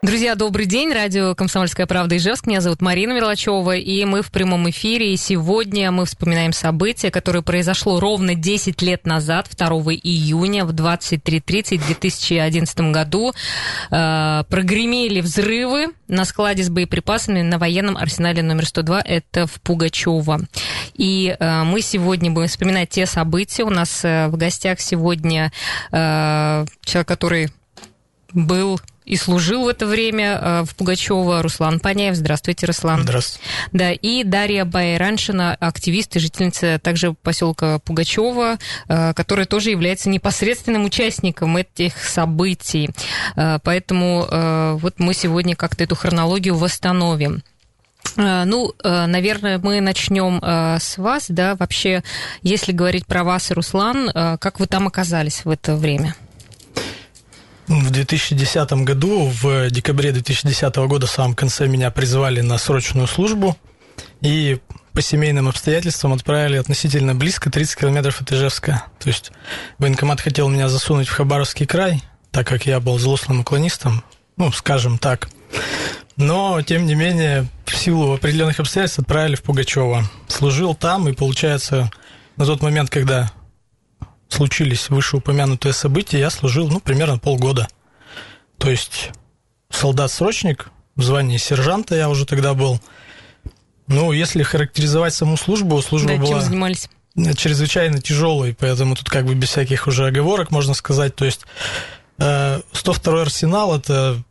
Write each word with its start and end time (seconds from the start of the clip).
Друзья, 0.00 0.36
добрый 0.36 0.66
день. 0.66 0.92
Радио 0.92 1.34
«Комсомольская 1.34 1.84
правда» 1.84 2.16
Ижевск. 2.16 2.46
Меня 2.46 2.60
зовут 2.60 2.80
Марина 2.80 3.14
Мерлачева, 3.14 3.74
и 3.74 4.04
мы 4.04 4.22
в 4.22 4.30
прямом 4.30 4.70
эфире. 4.70 5.12
И 5.12 5.16
сегодня 5.16 5.90
мы 5.90 6.06
вспоминаем 6.06 6.52
событие, 6.52 7.10
которое 7.10 7.42
произошло 7.42 7.98
ровно 7.98 8.36
10 8.36 8.80
лет 8.80 9.06
назад, 9.06 9.48
2 9.56 9.66
июня 9.94 10.64
в 10.64 10.70
23.30 10.70 11.78
в 11.78 11.86
2011 11.88 12.80
году. 12.92 13.32
Э, 13.90 14.44
прогремели 14.48 15.20
взрывы 15.20 15.88
на 16.06 16.24
складе 16.24 16.62
с 16.62 16.70
боеприпасами 16.70 17.42
на 17.42 17.58
военном 17.58 17.96
арсенале 17.96 18.40
номер 18.44 18.66
102. 18.66 19.00
Это 19.00 19.48
в 19.48 19.60
Пугачево. 19.62 20.42
И 20.94 21.36
э, 21.36 21.62
мы 21.64 21.80
сегодня 21.80 22.30
будем 22.30 22.46
вспоминать 22.46 22.90
те 22.90 23.04
события. 23.04 23.64
У 23.64 23.70
нас 23.70 24.04
э, 24.04 24.28
в 24.28 24.36
гостях 24.36 24.78
сегодня 24.78 25.50
человек, 25.90 27.08
который 27.08 27.50
был 28.32 28.78
и 29.08 29.16
служил 29.16 29.64
в 29.64 29.68
это 29.68 29.86
время 29.86 30.38
э, 30.40 30.64
в 30.64 30.76
Пугачева 30.76 31.42
Руслан 31.42 31.80
Паняев. 31.80 32.14
Здравствуйте, 32.14 32.66
Руслан. 32.66 33.02
Здравствуйте. 33.02 33.48
Да, 33.72 33.90
и 33.90 34.22
Дарья 34.22 34.66
Байраншина, 34.66 35.54
активист 35.54 36.14
и 36.16 36.20
жительница 36.20 36.78
также 36.78 37.14
поселка 37.14 37.78
Пугачева, 37.78 38.58
э, 38.88 39.14
которая 39.14 39.46
тоже 39.46 39.70
является 39.70 40.10
непосредственным 40.10 40.84
участником 40.84 41.56
этих 41.56 41.96
событий. 42.04 42.90
Э, 43.34 43.58
поэтому 43.62 44.26
вот 44.78 44.94
мы 44.98 45.14
сегодня 45.14 45.56
как-то 45.56 45.84
эту 45.84 45.96
хронологию 45.96 46.54
восстановим. 46.54 47.42
Ну, 48.16 48.74
наверное, 48.84 49.58
мы 49.58 49.80
начнем 49.80 50.40
с 50.42 50.98
вас, 50.98 51.26
да, 51.28 51.54
вообще, 51.54 52.02
если 52.42 52.72
говорить 52.72 53.06
про 53.06 53.24
вас 53.24 53.50
и 53.50 53.54
Руслан, 53.54 54.10
как 54.12 54.60
вы 54.60 54.66
там 54.66 54.86
оказались 54.86 55.44
в 55.44 55.50
это 55.50 55.76
время? 55.76 56.14
В 57.68 57.90
2010 57.90 58.72
году, 58.84 59.30
в 59.42 59.68
декабре 59.70 60.10
2010 60.12 60.74
года, 60.76 61.06
в 61.06 61.10
самом 61.10 61.34
конце 61.34 61.66
меня 61.66 61.90
призвали 61.90 62.40
на 62.40 62.56
срочную 62.56 63.06
службу 63.06 63.58
и 64.22 64.58
по 64.94 65.02
семейным 65.02 65.48
обстоятельствам 65.48 66.14
отправили 66.14 66.56
относительно 66.56 67.14
близко, 67.14 67.50
30 67.50 67.78
километров 67.78 68.22
от 68.22 68.32
Ижевска. 68.32 68.86
То 68.98 69.08
есть 69.10 69.32
военкомат 69.78 70.22
хотел 70.22 70.48
меня 70.48 70.70
засунуть 70.70 71.08
в 71.08 71.12
Хабаровский 71.12 71.66
край, 71.66 72.02
так 72.30 72.46
как 72.46 72.64
я 72.64 72.80
был 72.80 72.98
злостным 72.98 73.40
уклонистом, 73.40 74.02
ну, 74.38 74.50
скажем 74.50 74.96
так. 74.96 75.28
Но, 76.16 76.62
тем 76.62 76.86
не 76.86 76.94
менее, 76.94 77.46
в 77.66 77.76
силу 77.76 78.14
определенных 78.14 78.60
обстоятельств 78.60 78.98
отправили 78.98 79.36
в 79.36 79.42
Пугачева. 79.42 80.04
Служил 80.26 80.74
там, 80.74 81.06
и, 81.06 81.12
получается, 81.12 81.90
на 82.36 82.46
тот 82.46 82.62
момент, 82.62 82.88
когда 82.88 83.30
случились 84.28 84.90
вышеупомянутые 84.90 85.72
события, 85.72 86.18
я 86.18 86.30
служил, 86.30 86.68
ну, 86.68 86.80
примерно 86.80 87.18
полгода. 87.18 87.66
То 88.58 88.70
есть 88.70 89.10
солдат-срочник, 89.70 90.70
в 90.96 91.02
звании 91.02 91.38
сержанта 91.38 91.94
я 91.94 92.08
уже 92.08 92.26
тогда 92.26 92.54
был. 92.54 92.80
Ну, 93.86 94.12
если 94.12 94.42
характеризовать 94.42 95.14
саму 95.14 95.36
службу, 95.36 95.80
служба 95.80 96.10
да, 96.10 96.16
была... 96.16 96.28
чем 96.28 96.40
занимались? 96.40 96.88
чрезвычайно 97.36 98.00
тяжелой, 98.00 98.54
поэтому 98.54 98.94
тут 98.94 99.10
как 99.10 99.24
бы 99.24 99.34
без 99.34 99.48
всяких 99.48 99.88
уже 99.88 100.06
оговорок 100.06 100.52
можно 100.52 100.72
сказать. 100.72 101.16
То 101.16 101.24
есть 101.24 101.46
102 102.16 103.22
арсенал– 103.22 103.74
это 103.76 104.22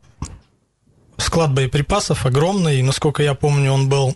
склад 1.17 1.51
боеприпасов 1.53 2.25
огромный, 2.25 2.79
и, 2.79 2.83
насколько 2.83 3.23
я 3.23 3.33
помню, 3.33 3.73
он 3.73 3.89
был 3.89 4.15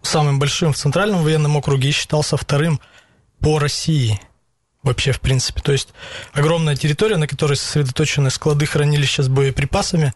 самым 0.00 0.38
большим 0.38 0.72
в 0.72 0.78
Центральном 0.78 1.22
военном 1.22 1.56
округе 1.56 1.90
и 1.90 1.92
считался 1.92 2.38
вторым 2.38 2.80
по 3.40 3.58
России– 3.58 4.18
вообще, 4.86 5.12
в 5.12 5.20
принципе. 5.20 5.60
То 5.60 5.72
есть 5.72 5.88
огромная 6.32 6.76
территория, 6.76 7.16
на 7.16 7.26
которой 7.26 7.56
сосредоточены 7.56 8.30
склады 8.30 8.66
хранилища 8.66 9.22
с 9.22 9.28
боеприпасами, 9.28 10.14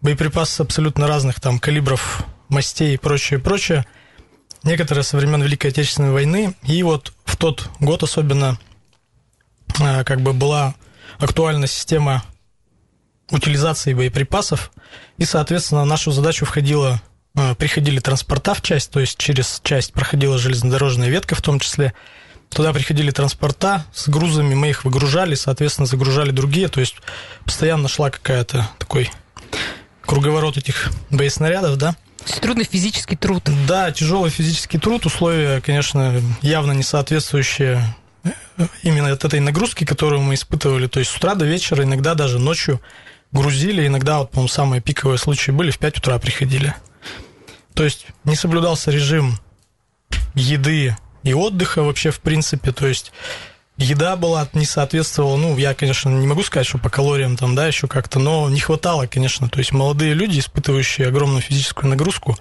боеприпасы 0.00 0.60
абсолютно 0.60 1.08
разных 1.08 1.40
там 1.40 1.58
калибров, 1.58 2.22
мастей 2.48 2.94
и 2.94 2.98
прочее, 2.98 3.40
прочее. 3.40 3.84
Некоторые 4.62 5.04
со 5.04 5.16
времен 5.16 5.42
Великой 5.42 5.68
Отечественной 5.68 6.12
войны. 6.12 6.54
И 6.64 6.82
вот 6.82 7.12
в 7.24 7.36
тот 7.36 7.70
год 7.80 8.02
особенно 8.02 8.58
а, 9.80 10.04
как 10.04 10.20
бы 10.20 10.34
была 10.34 10.74
актуальна 11.18 11.66
система 11.66 12.22
утилизации 13.30 13.94
боеприпасов, 13.94 14.70
и, 15.16 15.24
соответственно, 15.24 15.82
в 15.82 15.86
нашу 15.86 16.10
задачу 16.10 16.44
входило, 16.44 17.00
а, 17.34 17.54
приходили 17.54 18.00
транспорта 18.00 18.54
в 18.54 18.60
часть, 18.60 18.90
то 18.90 19.00
есть 19.00 19.16
через 19.16 19.60
часть 19.62 19.92
проходила 19.92 20.36
железнодорожная 20.36 21.08
ветка 21.08 21.34
в 21.34 21.42
том 21.42 21.58
числе, 21.60 21.94
Туда 22.50 22.72
приходили 22.72 23.10
транспорта 23.10 23.86
с 23.94 24.08
грузами, 24.08 24.54
мы 24.54 24.70
их 24.70 24.84
выгружали, 24.84 25.34
соответственно, 25.34 25.86
загружали 25.86 26.32
другие. 26.32 26.68
То 26.68 26.80
есть 26.80 26.96
постоянно 27.44 27.88
шла 27.88 28.10
какая-то 28.10 28.68
такой 28.78 29.10
круговорот 30.02 30.56
этих 30.56 30.90
боеснарядов, 31.10 31.76
да. 31.76 31.96
Трудный 32.40 32.64
физический 32.64 33.16
труд. 33.16 33.48
Да, 33.66 33.90
тяжелый 33.92 34.30
физический 34.30 34.78
труд, 34.78 35.06
условия, 35.06 35.60
конечно, 35.60 36.20
явно 36.42 36.72
не 36.72 36.82
соответствующие 36.82 37.82
э, 38.24 38.30
именно 38.82 39.10
от 39.12 39.24
этой 39.24 39.40
нагрузки, 39.40 39.84
которую 39.84 40.20
мы 40.20 40.34
испытывали. 40.34 40.86
То 40.86 40.98
есть 40.98 41.12
с 41.12 41.16
утра 41.16 41.34
до 41.34 41.46
вечера, 41.46 41.84
иногда 41.84 42.14
даже 42.14 42.38
ночью 42.38 42.80
грузили, 43.32 43.86
иногда, 43.86 44.18
вот, 44.18 44.32
по-моему, 44.32 44.48
самые 44.48 44.82
пиковые 44.82 45.18
случаи 45.18 45.52
были, 45.52 45.70
в 45.70 45.78
5 45.78 45.98
утра 45.98 46.18
приходили. 46.18 46.74
То 47.74 47.84
есть 47.84 48.06
не 48.24 48.36
соблюдался 48.36 48.90
режим 48.90 49.38
еды 50.34 50.96
и 51.22 51.34
отдыха 51.34 51.82
вообще 51.82 52.10
в 52.10 52.20
принципе, 52.20 52.72
то 52.72 52.86
есть 52.86 53.12
еда 53.76 54.16
была 54.16 54.48
не 54.52 54.66
соответствовала, 54.66 55.36
ну, 55.36 55.56
я, 55.56 55.74
конечно, 55.74 56.08
не 56.10 56.26
могу 56.26 56.42
сказать, 56.42 56.66
что 56.66 56.78
по 56.78 56.90
калориям 56.90 57.36
там, 57.36 57.54
да, 57.54 57.66
еще 57.66 57.88
как-то, 57.88 58.18
но 58.18 58.48
не 58.50 58.60
хватало, 58.60 59.06
конечно, 59.06 59.48
то 59.48 59.58
есть 59.58 59.72
молодые 59.72 60.14
люди, 60.14 60.38
испытывающие 60.38 61.08
огромную 61.08 61.42
физическую 61.42 61.88
нагрузку, 61.90 62.36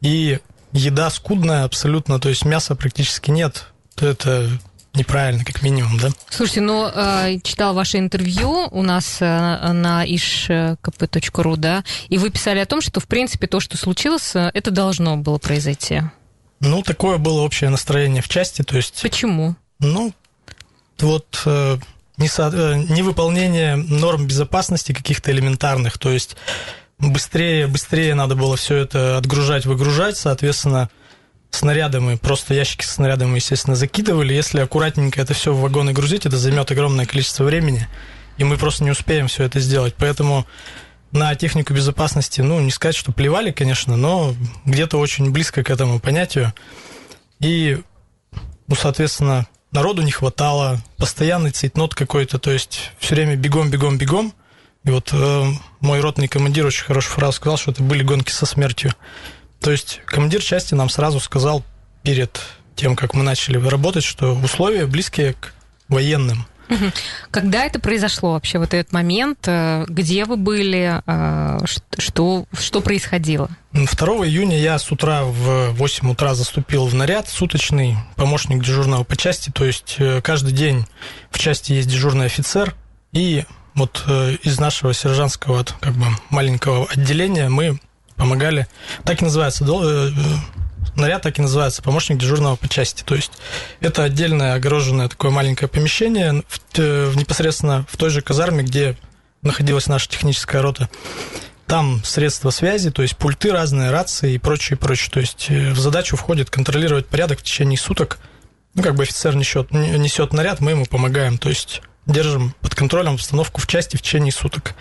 и 0.00 0.38
еда 0.72 1.10
скудная 1.10 1.64
абсолютно, 1.64 2.18
то 2.18 2.28
есть 2.28 2.44
мяса 2.44 2.74
практически 2.74 3.30
нет, 3.30 3.66
это 3.96 4.48
неправильно, 4.94 5.44
как 5.44 5.62
минимум, 5.62 5.98
да? 5.98 6.10
Слушайте, 6.28 6.60
ну, 6.60 6.86
э, 6.86 7.38
читал 7.42 7.74
ваше 7.74 7.98
интервью 7.98 8.68
у 8.70 8.82
нас 8.82 9.18
э, 9.20 9.72
на 9.72 10.06
ishkp.ru, 10.06 11.56
да, 11.56 11.84
и 12.08 12.18
вы 12.18 12.30
писали 12.30 12.58
о 12.58 12.66
том, 12.66 12.80
что, 12.80 13.00
в 13.00 13.06
принципе, 13.06 13.46
то, 13.46 13.60
что 13.60 13.76
случилось, 13.76 14.34
э, 14.34 14.50
это 14.52 14.70
должно 14.70 15.16
было 15.16 15.38
произойти. 15.38 16.02
Ну, 16.62 16.82
такое 16.82 17.18
было 17.18 17.40
общее 17.40 17.70
настроение 17.70 18.22
в 18.22 18.28
части, 18.28 18.62
то 18.62 18.76
есть... 18.76 19.02
Почему? 19.02 19.56
Ну, 19.80 20.14
вот 21.00 21.42
э, 21.44 21.76
э, 22.18 22.22
невыполнение 22.88 23.74
норм 23.74 24.28
безопасности 24.28 24.92
каких-то 24.92 25.32
элементарных, 25.32 25.98
то 25.98 26.10
есть 26.12 26.36
быстрее, 27.00 27.66
быстрее 27.66 28.14
надо 28.14 28.36
было 28.36 28.56
все 28.56 28.76
это 28.76 29.18
отгружать, 29.18 29.66
выгружать, 29.66 30.16
соответственно, 30.16 30.88
снаряды 31.50 31.98
мы, 31.98 32.16
просто 32.16 32.54
ящики 32.54 32.84
с 32.84 32.92
снарядами, 32.92 33.34
естественно, 33.34 33.74
закидывали. 33.74 34.32
Если 34.32 34.60
аккуратненько 34.60 35.20
это 35.20 35.34
все 35.34 35.52
в 35.52 35.60
вагоны 35.60 35.92
грузить, 35.92 36.26
это 36.26 36.36
займет 36.36 36.70
огромное 36.70 37.06
количество 37.06 37.42
времени, 37.42 37.88
и 38.38 38.44
мы 38.44 38.56
просто 38.56 38.84
не 38.84 38.92
успеем 38.92 39.26
все 39.26 39.42
это 39.42 39.58
сделать. 39.58 39.94
Поэтому 39.98 40.46
на 41.12 41.34
технику 41.34 41.74
безопасности, 41.74 42.40
ну, 42.40 42.60
не 42.60 42.70
сказать, 42.70 42.96
что 42.96 43.12
плевали, 43.12 43.52
конечно, 43.52 43.96
но 43.96 44.34
где-то 44.64 44.98
очень 44.98 45.30
близко 45.30 45.62
к 45.62 45.70
этому 45.70 46.00
понятию. 46.00 46.52
И, 47.38 47.78
ну, 48.66 48.74
соответственно, 48.74 49.46
народу 49.72 50.02
не 50.02 50.10
хватало, 50.10 50.80
постоянный 50.96 51.50
цейтнот 51.50 51.94
какой-то, 51.94 52.38
то 52.38 52.50
есть 52.50 52.92
все 52.98 53.14
время 53.14 53.36
бегом, 53.36 53.70
бегом, 53.70 53.98
бегом. 53.98 54.32
И 54.84 54.90
вот 54.90 55.10
э, 55.12 55.44
мой 55.80 56.00
ротный 56.00 56.28
командир 56.28 56.66
очень 56.66 56.84
хорошую 56.84 57.14
фразу 57.14 57.36
сказал, 57.36 57.56
что 57.56 57.70
это 57.70 57.82
были 57.82 58.02
гонки 58.02 58.30
со 58.30 58.46
смертью. 58.46 58.92
То 59.60 59.70
есть 59.70 60.00
командир 60.06 60.42
части 60.42 60.74
нам 60.74 60.88
сразу 60.88 61.20
сказал 61.20 61.62
перед 62.02 62.40
тем, 62.74 62.96
как 62.96 63.14
мы 63.14 63.22
начали 63.22 63.58
работать, 63.64 64.02
что 64.02 64.34
условия 64.34 64.86
близкие 64.86 65.34
к 65.34 65.52
военным. 65.88 66.46
Когда 67.30 67.64
это 67.64 67.78
произошло 67.78 68.32
вообще, 68.32 68.58
вот 68.58 68.74
этот 68.74 68.92
момент? 68.92 69.38
Э, 69.46 69.84
где 69.88 70.24
вы 70.24 70.36
были? 70.36 71.00
Э, 71.06 71.58
что, 71.98 72.46
что 72.52 72.80
происходило? 72.80 73.50
2 73.72 73.82
июня 74.26 74.58
я 74.58 74.78
с 74.78 74.90
утра 74.90 75.24
в 75.24 75.70
8 75.70 76.10
утра 76.10 76.34
заступил 76.34 76.86
в 76.86 76.94
наряд 76.94 77.28
суточный, 77.28 77.96
помощник 78.16 78.62
дежурного 78.62 79.04
по 79.04 79.16
части, 79.16 79.50
то 79.50 79.64
есть 79.64 79.96
э, 79.98 80.20
каждый 80.22 80.52
день 80.52 80.84
в 81.30 81.38
части 81.38 81.72
есть 81.72 81.88
дежурный 81.88 82.26
офицер, 82.26 82.74
и 83.12 83.44
вот 83.74 84.04
из 84.42 84.60
нашего 84.60 84.92
сержантского 84.92 85.64
как 85.80 85.94
бы 85.94 86.04
маленького 86.28 86.86
отделения 86.90 87.48
мы 87.48 87.78
помогали, 88.16 88.66
так 89.04 89.22
и 89.22 89.24
называется, 89.24 89.64
наряд 90.96 91.22
так 91.22 91.38
и 91.38 91.42
называется, 91.42 91.82
помощник 91.82 92.18
дежурного 92.18 92.56
по 92.56 92.68
части. 92.68 93.02
То 93.02 93.14
есть 93.14 93.32
это 93.80 94.04
отдельное 94.04 94.54
огороженное 94.54 95.08
такое 95.08 95.30
маленькое 95.30 95.68
помещение 95.68 96.42
в, 96.48 96.78
в, 96.78 97.16
непосредственно 97.16 97.86
в 97.90 97.96
той 97.96 98.10
же 98.10 98.20
казарме, 98.20 98.62
где 98.62 98.96
находилась 99.42 99.86
наша 99.86 100.08
техническая 100.08 100.62
рота. 100.62 100.88
там 101.66 102.04
средства 102.04 102.50
связи, 102.50 102.90
то 102.90 103.02
есть 103.02 103.16
пульты 103.16 103.50
разные, 103.50 103.90
рации 103.90 104.34
и 104.34 104.38
прочее, 104.38 104.76
прочее. 104.76 105.10
То 105.10 105.20
есть 105.20 105.48
в 105.48 105.78
задачу 105.78 106.16
входит 106.16 106.50
контролировать 106.50 107.06
порядок 107.06 107.40
в 107.40 107.42
течение 107.42 107.78
суток. 107.78 108.18
Ну, 108.74 108.82
как 108.82 108.94
бы 108.94 109.02
офицер 109.02 109.34
несет, 109.36 109.70
несет 109.70 110.32
наряд, 110.32 110.60
мы 110.60 110.72
ему 110.72 110.86
помогаем. 110.86 111.38
То 111.38 111.48
есть 111.48 111.82
держим 112.06 112.54
под 112.60 112.74
контролем 112.74 113.14
обстановку 113.14 113.60
в 113.60 113.66
части 113.66 113.96
в 113.96 114.02
течение 114.02 114.32
суток. 114.32 114.74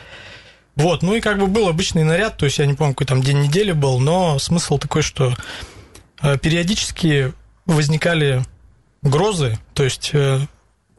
Вот, 0.76 1.02
ну 1.02 1.16
и 1.16 1.22
как 1.22 1.38
бы 1.38 1.48
был 1.48 1.68
обычный 1.68 2.04
наряд, 2.04 2.38
то 2.38 2.46
есть 2.46 2.58
я 2.58 2.66
не 2.66 2.74
помню, 2.74 2.94
какой 2.94 3.06
там 3.06 3.22
день 3.22 3.42
недели 3.42 3.74
был, 3.74 4.00
но 4.00 4.40
смысл 4.40 4.78
такой, 4.78 5.02
что 5.02 5.36
периодически 6.22 7.34
возникали 7.66 8.44
грозы, 9.02 9.58
то 9.74 9.84
есть 9.84 10.14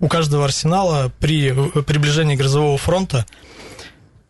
у 0.02 0.08
каждого 0.08 0.44
арсенала 0.44 1.12
при 1.20 1.52
приближении 1.82 2.34
грозового 2.34 2.76
фронта 2.76 3.24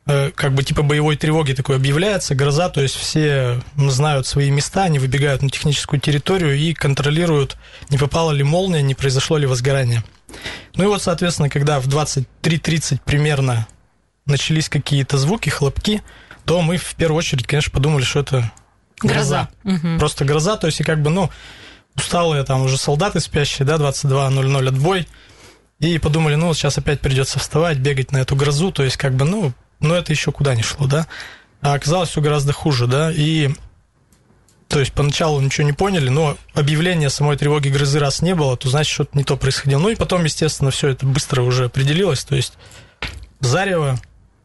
э, 0.05 0.31
как 0.33 0.53
бы 0.53 0.63
типа 0.63 0.83
боевой 0.83 1.17
тревоги 1.17 1.55
такой 1.55 1.77
объявляется, 1.77 2.35
гроза, 2.35 2.69
то 2.69 2.83
есть 2.83 2.95
все 2.95 3.59
знают 3.77 4.27
свои 4.27 4.51
места, 4.51 4.85
они 4.85 4.99
выбегают 4.99 5.41
на 5.41 5.49
техническую 5.49 5.99
территорию 5.99 6.59
и 6.59 6.75
контролируют, 6.75 7.57
не 7.89 7.97
попала 7.97 8.33
ли 8.33 8.45
молния, 8.45 8.83
не 8.83 8.95
произошло 8.95 9.39
ли 9.39 9.47
возгорание. 9.47 10.05
Ну 10.75 10.85
и 10.85 10.87
вот, 10.89 11.03
соответственно, 11.03 11.49
когда 11.49 11.81
в 11.81 11.89
23.30 11.89 13.01
примерно 13.03 13.67
начались 14.27 14.69
какие-то 14.69 15.17
звуки, 15.17 15.49
хлопки, 15.49 16.03
то 16.45 16.61
мы 16.61 16.77
в 16.77 16.95
первую 16.97 17.19
очередь, 17.19 17.47
конечно, 17.47 17.73
подумали, 17.73 18.03
что 18.03 18.21
это 18.21 18.53
гроза. 19.03 19.49
гроза. 19.63 19.79
Угу. 19.79 19.99
Просто 19.99 20.25
гроза, 20.25 20.57
то 20.57 20.67
есть 20.67 20.81
и 20.81 20.85
как 20.85 21.03
бы, 21.03 21.11
ну, 21.11 21.31
усталые 21.97 22.45
там 22.45 22.63
уже 22.63 22.79
солдаты 22.79 23.21
спящие, 23.21 23.67
да, 23.67 23.77
22.00 23.77 24.69
отбой, 24.69 25.09
и 25.79 25.99
подумали, 25.99 26.37
ну, 26.37 26.55
сейчас 26.55 26.79
опять 26.79 27.01
придется 27.01 27.39
вставать, 27.39 27.79
бегать 27.79 28.13
на 28.13 28.19
эту 28.19 28.37
грозу, 28.37 28.71
то 28.71 28.83
есть, 28.83 28.97
как 28.97 29.15
бы, 29.15 29.25
ну, 29.25 29.53
ну 29.81 29.95
это 29.95 30.13
еще 30.13 30.33
куда 30.33 30.55
не 30.55 30.63
шло, 30.63 30.87
да. 30.87 31.07
А 31.61 31.75
оказалось 31.75 32.11
все 32.11 32.21
гораздо 32.21 32.53
хуже, 32.53 32.87
да, 32.87 33.13
и 33.13 33.51
то 34.73 34.81
есть 34.81 34.95
поначалу 34.95 35.39
ничего 35.41 35.67
не 35.67 35.75
поняли, 35.75 36.09
но 36.09 36.39
объявления 36.55 37.11
самой 37.11 37.37
тревоги 37.37 37.69
грозы 37.69 37.99
раз 37.99 38.23
не 38.23 38.35
было, 38.35 38.57
то 38.57 38.71
значит 38.71 38.91
что-то 38.91 39.19
не 39.19 39.23
то 39.23 39.37
происходило. 39.37 39.79
Ну 39.79 39.91
и 39.91 39.97
потом, 39.97 40.25
естественно, 40.25 40.71
все 40.71 40.89
это 40.89 41.05
быстро 41.05 41.43
уже 41.43 41.67
определилось, 41.67 42.25
то 42.25 42.35
есть 42.35 42.55
зарево, 43.41 44.01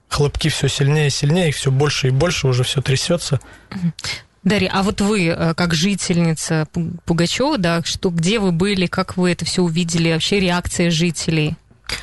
хлопки 0.09 0.49
все 0.49 0.67
сильнее 0.67 1.07
и 1.07 1.11
сильнее, 1.11 1.47
их 1.47 1.55
все 1.55 1.71
больше 1.71 2.07
и 2.07 2.11
больше, 2.11 2.47
уже 2.47 2.63
все 2.63 2.81
трясется. 2.81 3.39
Дарья, 4.47 4.71
а 4.73 4.83
вот 4.83 5.01
вы, 5.01 5.27
э, 5.27 5.53
как 5.53 5.73
жительница 5.73 6.67
Пугачева, 7.05 7.57
да, 7.57 7.83
что, 7.83 8.09
где 8.09 8.39
вы 8.39 8.51
были, 8.51 8.85
как 8.85 9.17
вы 9.17 9.31
это 9.31 9.45
все 9.45 9.61
увидели, 9.61 10.11
вообще 10.11 10.39
реакция 10.39 10.89
жителей? 10.89 11.55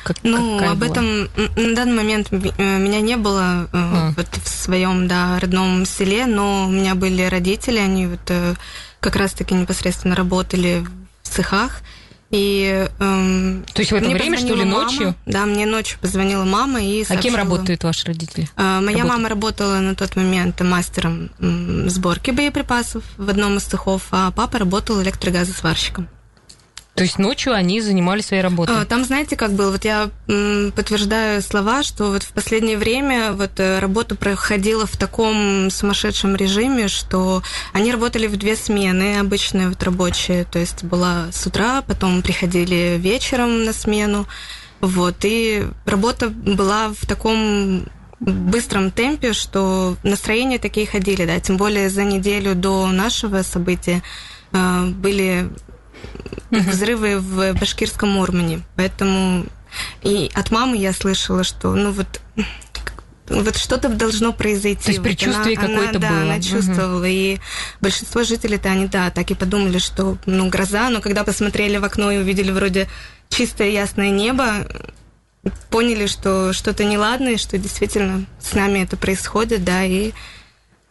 Как, 0.03 0.17
ну, 0.23 0.57
об 0.67 0.79
была? 0.79 0.91
этом 0.91 1.29
на 1.55 1.75
данный 1.75 1.93
момент 1.93 2.27
э, 2.31 2.77
меня 2.77 3.01
не 3.01 3.17
было 3.17 3.67
а. 3.71 4.13
вот 4.15 4.27
в 4.43 4.47
своем 4.47 5.07
да, 5.07 5.39
родном 5.39 5.85
селе, 5.85 6.25
но 6.25 6.65
у 6.65 6.71
меня 6.71 6.95
были 6.95 7.23
родители, 7.23 7.77
они 7.77 8.07
вот 8.07 8.31
как 8.99 9.15
раз-таки 9.15 9.53
непосредственно 9.53 10.15
работали 10.15 10.85
в 11.23 11.29
цехах. 11.29 11.81
И, 12.31 12.87
эм, 12.99 13.63
То 13.73 13.81
есть 13.81 13.91
в 13.91 13.95
это 13.95 14.09
время, 14.09 14.37
что 14.37 14.55
ли, 14.55 14.65
мама, 14.65 14.83
ночью? 14.83 15.15
Да, 15.25 15.45
мне 15.45 15.65
ночью 15.65 15.99
позвонила 15.99 16.43
мама 16.43 16.81
и 16.81 17.03
сообщила. 17.03 17.19
А 17.19 17.21
кем 17.21 17.35
работают 17.35 17.83
ваши 17.83 18.07
родители? 18.07 18.49
Э, 18.57 18.79
моя 18.81 18.99
Работа. 18.99 19.07
мама 19.07 19.29
работала 19.29 19.79
на 19.79 19.95
тот 19.95 20.15
момент 20.15 20.59
мастером 20.61 21.29
сборки 21.87 22.31
боеприпасов 22.31 23.03
в 23.17 23.29
одном 23.29 23.57
из 23.57 23.63
цехов, 23.63 24.07
а 24.11 24.31
папа 24.31 24.59
работал 24.59 25.01
электрогазосварщиком. 25.01 26.07
То 26.95 27.03
есть 27.03 27.19
ночью 27.19 27.53
они 27.53 27.81
занимались 27.81 28.27
своей 28.27 28.41
работой? 28.41 28.81
А, 28.81 28.85
там, 28.85 29.03
знаете, 29.03 29.35
как 29.35 29.51
было? 29.51 29.71
Вот 29.71 29.83
я 29.83 30.09
подтверждаю 30.27 31.41
слова, 31.41 31.83
что 31.83 32.05
вот 32.05 32.23
в 32.23 32.31
последнее 32.31 32.77
время 32.77 33.33
вот 33.33 33.59
э, 33.59 33.79
работа 33.79 34.15
проходила 34.15 34.85
в 34.85 34.95
таком 34.95 35.69
сумасшедшем 35.69 36.37
режиме, 36.37 36.87
что 36.87 37.43
они 37.73 37.91
работали 37.91 38.27
в 38.27 38.37
две 38.37 38.55
смены, 38.55 39.19
обычные 39.19 39.67
вот 39.67 39.83
рабочие. 39.83 40.45
То 40.45 40.57
есть 40.57 40.85
была 40.85 41.25
с 41.33 41.45
утра, 41.45 41.81
потом 41.81 42.21
приходили 42.21 42.97
вечером 42.97 43.65
на 43.65 43.73
смену. 43.73 44.25
Вот, 44.79 45.15
и 45.23 45.65
работа 45.85 46.29
была 46.29 46.93
в 46.97 47.05
таком 47.05 47.87
быстром 48.21 48.89
темпе, 48.89 49.33
что 49.33 49.97
настроения 50.03 50.59
такие 50.59 50.87
ходили, 50.87 51.25
да, 51.25 51.41
тем 51.41 51.57
более 51.57 51.89
за 51.89 52.05
неделю 52.05 52.55
до 52.55 52.87
нашего 52.87 53.41
события 53.41 54.01
э, 54.53 54.85
были. 54.85 55.49
Взрывы 56.51 57.19
в 57.19 57.53
башкирском 57.53 58.09
Мурмане. 58.09 58.61
Поэтому 58.75 59.45
и 60.03 60.31
от 60.33 60.51
мамы 60.51 60.77
я 60.77 60.93
слышала, 60.93 61.43
что 61.43 61.75
ну 61.75 61.91
вот 61.91 62.21
вот 63.27 63.57
что-то 63.57 63.89
должно 63.89 64.33
произойти. 64.33 64.83
То 64.83 64.91
есть 64.91 65.03
предчувствие 65.03 65.57
вот 65.59 65.67
какое-то 65.67 65.99
да, 65.99 66.09
было. 66.09 66.21
она 66.21 66.41
чувствовала. 66.41 66.99
Угу. 66.99 67.07
И 67.07 67.39
большинство 67.81 68.23
жителей-то 68.23 68.69
они, 68.69 68.85
да, 68.85 69.09
так 69.09 69.31
и 69.31 69.35
подумали, 69.35 69.79
что, 69.79 70.17
ну, 70.27 70.47
гроза, 70.49 70.89
но 70.89 71.01
когда 71.01 71.23
посмотрели 71.23 71.77
в 71.77 71.83
окно 71.83 72.11
и 72.11 72.17
увидели 72.17 72.51
вроде 72.51 72.87
чистое 73.29 73.69
ясное 73.69 74.11
небо, 74.11 74.67
поняли, 75.69 76.07
что 76.07 76.53
что-то 76.53 76.83
неладное, 76.83 77.37
что 77.37 77.57
действительно 77.57 78.25
с 78.39 78.53
нами 78.53 78.79
это 78.79 78.97
происходит, 78.97 79.63
да, 79.63 79.83
и 79.83 80.11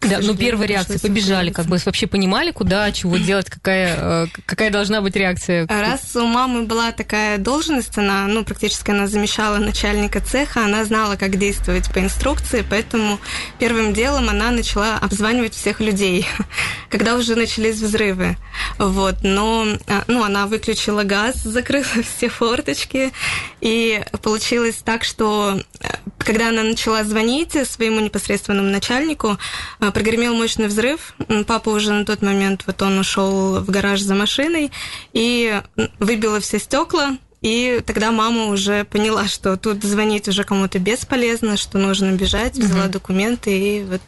да, 0.09 0.21
ну 0.23 0.37
первая 0.37 0.69
реакция, 0.69 0.99
побежали, 0.99 1.51
как 1.51 1.67
бы 1.67 1.79
вообще 1.85 2.06
понимали, 2.06 2.51
куда, 2.51 2.91
чего 2.93 3.17
делать, 3.17 3.51
какая, 3.51 4.25
э, 4.25 4.27
какая 4.47 4.71
должна 4.71 5.01
быть 5.01 5.17
реакция. 5.17 5.67
Раз 5.67 6.15
у 6.17 6.27
мамы 6.27 6.65
была 6.65 6.93
такая 6.93 7.39
должность, 7.39 7.97
она, 7.99 8.27
ну, 8.27 8.45
практически 8.45 8.91
она 8.91 9.06
замещала 9.06 9.59
начальника 9.59 10.21
цеха, 10.21 10.65
она 10.65 10.85
знала, 10.85 11.17
как 11.17 11.39
действовать 11.39 11.93
по 11.93 11.99
инструкции, 12.01 12.65
поэтому 12.69 13.19
первым 13.59 13.93
делом 13.93 14.29
она 14.29 14.51
начала 14.51 14.99
обзванивать 14.99 15.55
всех 15.55 15.81
людей, 15.81 16.27
когда 16.91 17.17
уже 17.17 17.35
начались 17.35 17.77
взрывы. 17.77 18.37
Вот, 18.79 19.17
но, 19.23 19.67
а, 19.87 20.05
ну, 20.06 20.25
она 20.25 20.47
выключила 20.47 21.03
газ, 21.05 21.37
закрыла 21.45 21.85
все 22.17 22.29
форточки, 22.29 23.12
и 23.61 24.03
получилось 24.23 24.77
так, 24.85 25.05
что 25.05 25.61
э, 25.81 25.87
когда 26.19 26.49
она 26.49 26.62
начала 26.62 27.05
звонить 27.05 27.53
своему 27.69 28.01
непосредственному 28.01 28.69
начальнику, 28.69 29.39
э, 29.81 29.91
прогремел 29.94 30.35
мощный 30.35 30.67
взрыв. 30.67 31.14
Папа 31.46 31.70
уже 31.70 31.93
на 31.93 32.05
тот 32.05 32.20
момент, 32.20 32.64
вот 32.67 32.82
он 32.82 32.99
ушел 32.99 33.61
в 33.61 33.70
гараж 33.70 34.00
за 34.00 34.14
машиной 34.14 34.70
и 35.12 35.61
выбило 35.99 36.41
все 36.41 36.58
стекла. 36.58 37.17
И 37.41 37.82
тогда 37.85 38.11
мама 38.11 38.46
уже 38.46 38.85
поняла, 38.85 39.29
что 39.29 39.58
тут 39.58 39.85
звонить 39.85 40.29
уже 40.29 40.44
кому-то 40.44 40.79
бесполезно, 40.79 41.58
что 41.58 41.76
нужно 41.76 42.12
бежать, 42.12 42.56
взяла 42.56 42.85
угу. 42.85 42.93
документы 42.93 43.50
и 43.58 43.85
вот. 43.85 44.00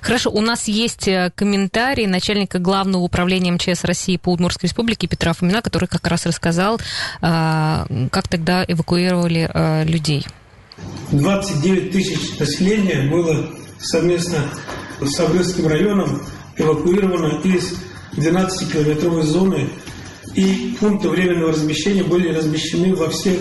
Хорошо, 0.00 0.30
у 0.30 0.40
нас 0.40 0.68
есть 0.68 1.08
э, 1.08 1.32
комментарий 1.34 2.06
начальника 2.06 2.60
главного 2.60 3.02
управления 3.02 3.50
МЧС 3.50 3.82
России 3.82 4.16
по 4.16 4.30
Удмуртской 4.30 4.68
республике 4.68 5.08
Петра 5.08 5.32
Фомина, 5.32 5.60
который 5.60 5.88
как 5.88 6.06
раз 6.06 6.24
рассказал, 6.24 6.80
а, 7.20 7.84
как 8.12 8.28
тогда 8.28 8.64
эвакуировали 8.64 9.50
а, 9.52 9.82
людей. 9.82 10.24
29 11.10 11.90
тысяч 11.90 12.38
населения 12.38 13.10
было 13.10 13.50
совместно 13.80 14.38
с 15.00 15.58
районом 15.66 16.22
эвакуировано 16.56 17.40
из 17.42 17.74
12-километровой 18.12 19.22
зоны, 19.22 19.68
и 20.34 20.76
пункты 20.80 21.08
временного 21.08 21.52
размещения 21.52 22.04
были 22.04 22.34
размещены 22.34 22.94
во 22.94 23.08
всех 23.10 23.38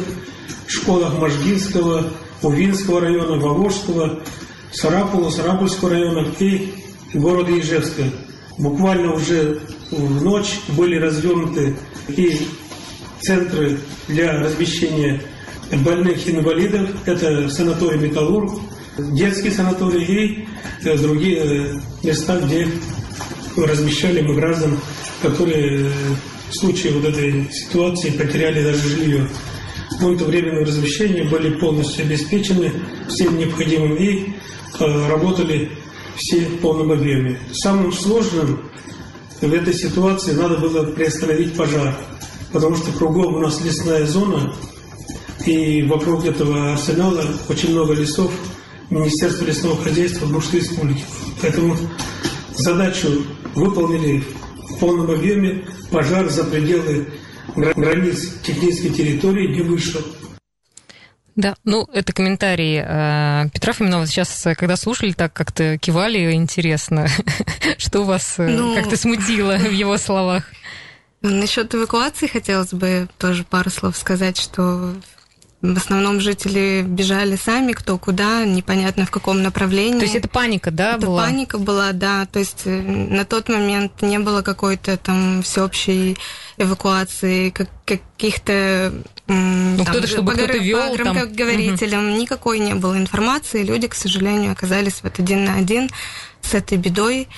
школах 0.67 1.17
Можгинского, 1.17 2.05
Увинского 2.41 3.01
района, 3.01 3.37
Вовожского, 3.37 4.19
Сарапула, 4.71 5.29
Сарапульского 5.29 5.91
района 5.91 6.27
и 6.39 6.73
города 7.13 7.57
Ижевска. 7.57 8.03
Буквально 8.57 9.13
уже 9.13 9.61
в 9.91 10.23
ночь 10.23 10.59
были 10.69 10.97
развернуты 10.97 11.75
и 12.09 12.47
центры 13.21 13.79
для 14.07 14.39
размещения 14.39 15.21
больных 15.71 16.27
инвалидов. 16.29 16.89
Это 17.05 17.49
санаторий 17.49 17.99
«Металлург», 17.99 18.51
детский 18.97 19.51
санаторий 19.51 20.03
и 20.03 20.47
э, 20.87 20.97
другие 20.97 21.37
э, 21.37 21.79
места, 22.03 22.39
где 22.39 22.67
размещали 23.57 24.21
мы 24.21 24.35
граждан, 24.35 24.79
которые 25.21 25.87
э, 25.87 25.91
в 26.49 26.55
случае 26.55 26.93
вот 26.93 27.05
этой 27.05 27.49
ситуации 27.51 28.11
потеряли 28.11 28.63
даже 28.63 28.87
жилье. 28.89 29.27
Пункты 29.99 30.25
временного 30.25 30.65
размещения 30.65 31.23
были 31.23 31.57
полностью 31.59 32.05
обеспечены 32.05 32.71
всем 33.07 33.37
необходимым 33.37 33.95
и 33.95 34.33
работали 34.79 35.71
все 36.15 36.41
в 36.41 36.59
полном 36.59 36.91
объеме. 36.91 37.39
Самым 37.53 37.91
сложным 37.91 38.71
в 39.39 39.53
этой 39.53 39.73
ситуации 39.73 40.33
надо 40.33 40.57
было 40.57 40.83
приостановить 40.91 41.55
пожар, 41.55 41.95
потому 42.51 42.75
что 42.75 42.91
кругом 42.91 43.35
у 43.35 43.39
нас 43.39 43.61
лесная 43.63 44.05
зона, 44.05 44.53
и 45.45 45.83
вокруг 45.83 46.25
этого 46.25 46.73
арсенала 46.73 47.23
очень 47.49 47.71
много 47.71 47.93
лесов, 47.93 48.31
Министерства 48.93 49.45
лесного 49.45 49.83
хозяйства 49.83 50.25
Бурской 50.27 50.59
республики. 50.59 51.03
Поэтому 51.41 51.75
задачу 52.53 53.25
выполнили 53.55 54.23
в 54.69 54.79
полном 54.79 55.09
объеме. 55.11 55.65
Пожар 55.91 56.29
за 56.29 56.43
пределы 56.43 57.07
границ 57.55 58.33
технической 58.43 58.91
территории 58.91 59.53
не 59.55 59.61
вышел. 59.61 60.01
Да, 61.35 61.55
ну, 61.63 61.87
это 61.91 62.13
комментарии 62.13 62.83
э, 62.85 63.49
Петра 63.49 63.73
Фоминова. 63.73 64.05
Сейчас, 64.05 64.47
когда 64.55 64.75
слушали, 64.75 65.13
так 65.13 65.33
как-то 65.33 65.79
кивали, 65.79 66.31
интересно, 66.33 67.07
что 67.79 68.03
вас 68.03 68.35
э, 68.37 68.47
ну... 68.47 68.75
как-то 68.75 68.95
смутило 68.97 69.57
в 69.57 69.71
его 69.71 69.97
словах? 69.97 70.43
Насчет 71.23 71.73
эвакуации 71.73 72.27
хотелось 72.27 72.73
бы 72.73 73.07
тоже 73.17 73.45
пару 73.45 73.71
слов 73.71 73.97
сказать, 73.97 74.37
что 74.37 74.93
в 75.63 75.77
основном 75.77 76.19
жители 76.19 76.83
бежали 76.85 77.37
сами, 77.37 77.71
кто 77.71 77.97
куда, 77.97 78.43
непонятно 78.43 79.05
в 79.05 79.11
каком 79.11 79.41
направлении. 79.41 79.97
То 79.97 80.03
есть 80.03 80.15
это 80.15 80.27
паника, 80.27 80.71
да, 80.71 80.97
это 80.97 81.07
была? 81.07 81.23
паника 81.23 81.57
была, 81.57 81.93
да. 81.93 82.25
То 82.25 82.39
есть 82.39 82.63
э, 82.65 82.81
на 82.81 83.23
тот 83.23 83.47
момент 83.47 84.01
не 84.01 84.19
было 84.19 84.41
какой-то 84.41 84.97
там 84.97 85.41
всеобщей 85.41 86.17
эвакуации, 86.57 87.49
как, 87.49 87.69
каких-то 87.85 88.93
ну, 89.27 89.85
кто-то, 89.85 90.05
чтобы 90.05 90.33
по, 90.33 90.37
кто-то 90.37 90.57
вел, 90.57 90.89
по 90.89 90.97
громкоговорителям. 90.97 92.09
Угу. 92.09 92.19
Никакой 92.19 92.59
не 92.59 92.75
было 92.75 92.97
информации. 92.97 93.63
Люди, 93.63 93.87
к 93.87 93.95
сожалению, 93.95 94.51
оказались 94.51 94.99
вот 95.01 95.17
один 95.17 95.45
на 95.45 95.55
один 95.55 95.89
с 96.41 96.53
этой 96.53 96.77
бедой. 96.77 97.29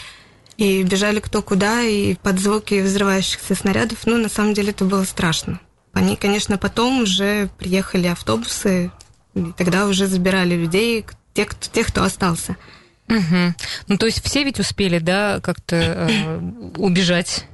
И 0.58 0.82
бежали 0.82 1.20
кто 1.20 1.44
куда, 1.44 1.82
и 1.82 2.16
под 2.16 2.40
звуки 2.40 2.82
взрывающихся 2.82 3.54
снарядов. 3.54 4.00
Ну, 4.06 4.18
на 4.18 4.30
самом 4.30 4.56
деле, 4.56 4.72
это 4.72 4.86
было 4.86 5.04
страшно. 5.04 5.60
Они, 5.96 6.18
конечно, 6.18 6.58
потом 6.58 7.04
уже 7.04 7.50
приехали 7.58 8.08
автобусы, 8.08 8.92
и 9.34 9.54
тогда 9.58 9.88
уже 9.88 10.08
забирали 10.08 10.54
людей, 10.54 11.06
тех, 11.34 11.48
кто, 11.48 11.70
тех, 11.72 11.88
кто 11.88 12.04
остался. 12.04 12.58
Угу. 13.08 13.54
Ну, 13.88 13.98
то 13.98 14.06
есть 14.06 14.22
все 14.22 14.44
ведь 14.44 14.60
успели, 14.60 15.00
да, 15.00 15.40
как-то 15.42 15.76
э, 15.78 16.40
убежать? 16.78 17.46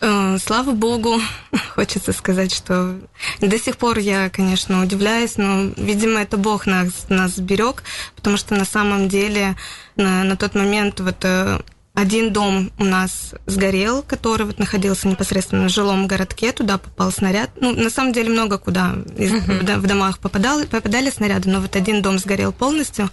Э, 0.00 0.38
слава 0.38 0.72
богу, 0.72 1.20
хочется 1.74 2.12
сказать, 2.12 2.54
что 2.54 3.00
до 3.40 3.58
сих 3.58 3.76
пор 3.76 3.98
я, 3.98 4.30
конечно, 4.30 4.80
удивляюсь, 4.80 5.36
но, 5.36 5.72
видимо, 5.76 6.20
это 6.20 6.36
Бог 6.36 6.66
нас, 6.66 7.06
нас 7.08 7.36
берег, 7.36 7.82
потому 8.14 8.36
что 8.36 8.54
на 8.54 8.64
самом 8.64 9.08
деле 9.08 9.56
на, 9.96 10.22
на 10.22 10.36
тот 10.36 10.54
момент 10.54 11.00
вот 11.00 11.24
э, 11.24 11.58
один 11.98 12.32
дом 12.32 12.70
у 12.78 12.84
нас 12.84 13.34
сгорел, 13.46 14.02
который 14.02 14.46
вот 14.46 14.60
находился 14.60 15.08
непосредственно 15.08 15.68
в 15.68 15.72
жилом 15.72 16.06
городке, 16.06 16.52
туда 16.52 16.78
попал 16.78 17.10
снаряд. 17.10 17.50
Ну, 17.60 17.74
на 17.74 17.90
самом 17.90 18.12
деле 18.12 18.30
много 18.30 18.56
куда 18.56 18.94
из, 19.16 19.32
uh-huh. 19.32 19.78
в 19.78 19.86
домах 19.86 20.20
попадал, 20.20 20.64
попадали 20.66 21.10
снаряды, 21.10 21.50
но 21.50 21.60
вот 21.60 21.74
один 21.74 22.00
дом 22.00 22.20
сгорел 22.20 22.52
полностью. 22.52 23.10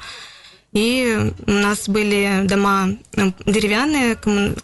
И 0.71 1.31
у 1.47 1.51
нас 1.51 1.89
были 1.89 2.43
дома 2.43 2.89
э, 3.15 3.31
деревянные, 3.47 4.17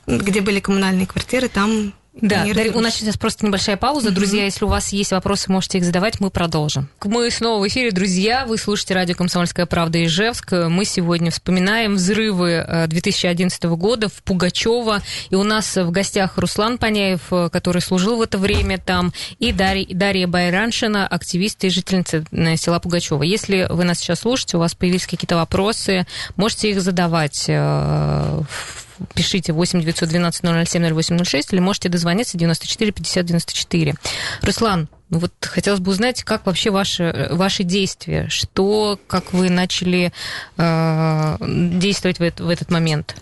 где 0.05 0.41
были 0.41 0.59
коммунальные 0.59 1.07
квартиры, 1.07 1.47
там 1.47 1.91
да, 2.13 2.45
Дарья, 2.53 2.73
у 2.73 2.81
нас 2.81 2.95
сейчас 2.95 3.15
просто 3.15 3.45
небольшая 3.45 3.77
пауза. 3.77 4.09
Mm-hmm. 4.09 4.13
Друзья, 4.13 4.43
если 4.43 4.65
у 4.65 4.67
вас 4.67 4.91
есть 4.91 5.11
вопросы, 5.11 5.49
можете 5.49 5.77
их 5.77 5.85
задавать, 5.85 6.19
мы 6.19 6.29
продолжим. 6.29 6.89
Мы 7.05 7.31
снова 7.31 7.63
в 7.63 7.67
эфире, 7.69 7.91
друзья. 7.91 8.45
Вы 8.45 8.57
слушаете 8.57 8.95
радио 8.95 9.15
«Комсомольская 9.15 9.65
правда» 9.65 10.03
Ижевск. 10.03 10.51
Мы 10.51 10.83
сегодня 10.83 11.31
вспоминаем 11.31 11.95
взрывы 11.95 12.85
2011 12.87 13.63
э, 13.63 13.67
года 13.69 14.09
в 14.09 14.23
Пугачево. 14.23 15.01
И 15.29 15.35
у 15.35 15.43
нас 15.43 15.77
в 15.77 15.89
гостях 15.91 16.37
Руслан 16.37 16.77
Паняев, 16.77 17.21
э, 17.31 17.49
который 17.49 17.81
служил 17.81 18.17
в 18.17 18.21
это 18.21 18.37
время 18.37 18.77
там, 18.77 19.13
и 19.39 19.53
Дарья, 19.53 19.87
Дарья 19.89 20.27
Байраншина, 20.27 21.07
активист 21.07 21.63
и 21.63 21.69
жительница 21.69 22.25
э, 22.31 22.57
села 22.57 22.79
Пугачева. 22.79 23.23
Если 23.23 23.67
вы 23.69 23.85
нас 23.85 23.99
сейчас 23.99 24.19
слушаете, 24.19 24.57
у 24.57 24.59
вас 24.59 24.75
появились 24.75 25.07
какие-то 25.07 25.37
вопросы, 25.37 26.05
можете 26.35 26.71
их 26.71 26.81
задавать 26.81 27.45
в 27.47 28.90
пишите 29.13 29.53
8 29.53 29.81
912 29.81 30.67
007 30.67 30.99
0806 30.99 31.53
или 31.53 31.59
можете 31.59 31.89
дозвониться 31.89 32.37
94 32.37 32.91
50 32.91 33.25
94. 33.25 33.95
Руслан, 34.41 34.87
ну 35.09 35.19
вот 35.19 35.33
хотелось 35.41 35.79
бы 35.79 35.91
узнать, 35.91 36.23
как 36.23 36.45
вообще 36.45 36.69
ваши, 36.69 37.27
ваши 37.31 37.63
действия, 37.63 38.27
что, 38.29 38.99
как 39.07 39.33
вы 39.33 39.49
начали 39.49 40.13
э, 40.57 41.37
действовать 41.39 42.19
в, 42.19 42.23
это, 42.23 42.43
в 42.43 42.49
этот 42.49 42.71
момент? 42.71 43.15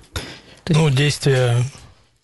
Ну, 0.67 0.89
действия 0.89 1.63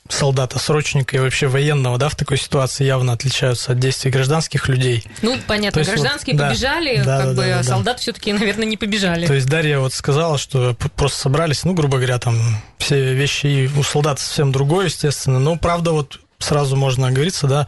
солдата-срочника 0.07 1.17
и 1.17 1.19
вообще 1.19 1.47
военного, 1.47 1.97
да, 1.97 2.09
в 2.09 2.15
такой 2.15 2.38
ситуации 2.38 2.83
явно 2.85 3.13
отличаются 3.13 3.71
от 3.71 3.79
действий 3.79 4.12
гражданских 4.12 4.67
людей. 4.67 5.03
Ну, 5.21 5.38
понятно, 5.47 5.79
есть, 5.79 5.89
гражданские 5.89 6.38
вот, 6.38 6.47
побежали, 6.47 7.01
да, 7.03 7.17
как 7.17 7.25
да, 7.27 7.33
бы 7.33 7.47
да, 7.47 7.57
да, 7.57 7.63
солдаты 7.63 7.97
да. 7.97 8.01
все-таки, 8.01 8.33
наверное, 8.33 8.65
не 8.65 8.77
побежали. 8.77 9.25
То 9.25 9.33
есть 9.33 9.47
Дарья 9.47 9.79
вот 9.79 9.93
сказала, 9.93 10.38
что 10.38 10.75
просто 10.95 11.19
собрались, 11.19 11.63
ну, 11.63 11.74
грубо 11.74 11.97
говоря, 11.97 12.19
там 12.19 12.38
все 12.77 13.13
вещи 13.13 13.47
и 13.47 13.67
у 13.67 13.83
солдат 13.83 14.19
совсем 14.19 14.51
другое, 14.51 14.85
естественно. 14.85 15.39
Но 15.39 15.57
правда, 15.57 15.91
вот 15.91 16.19
сразу 16.38 16.75
можно 16.75 17.07
оговориться, 17.07 17.47
да, 17.47 17.67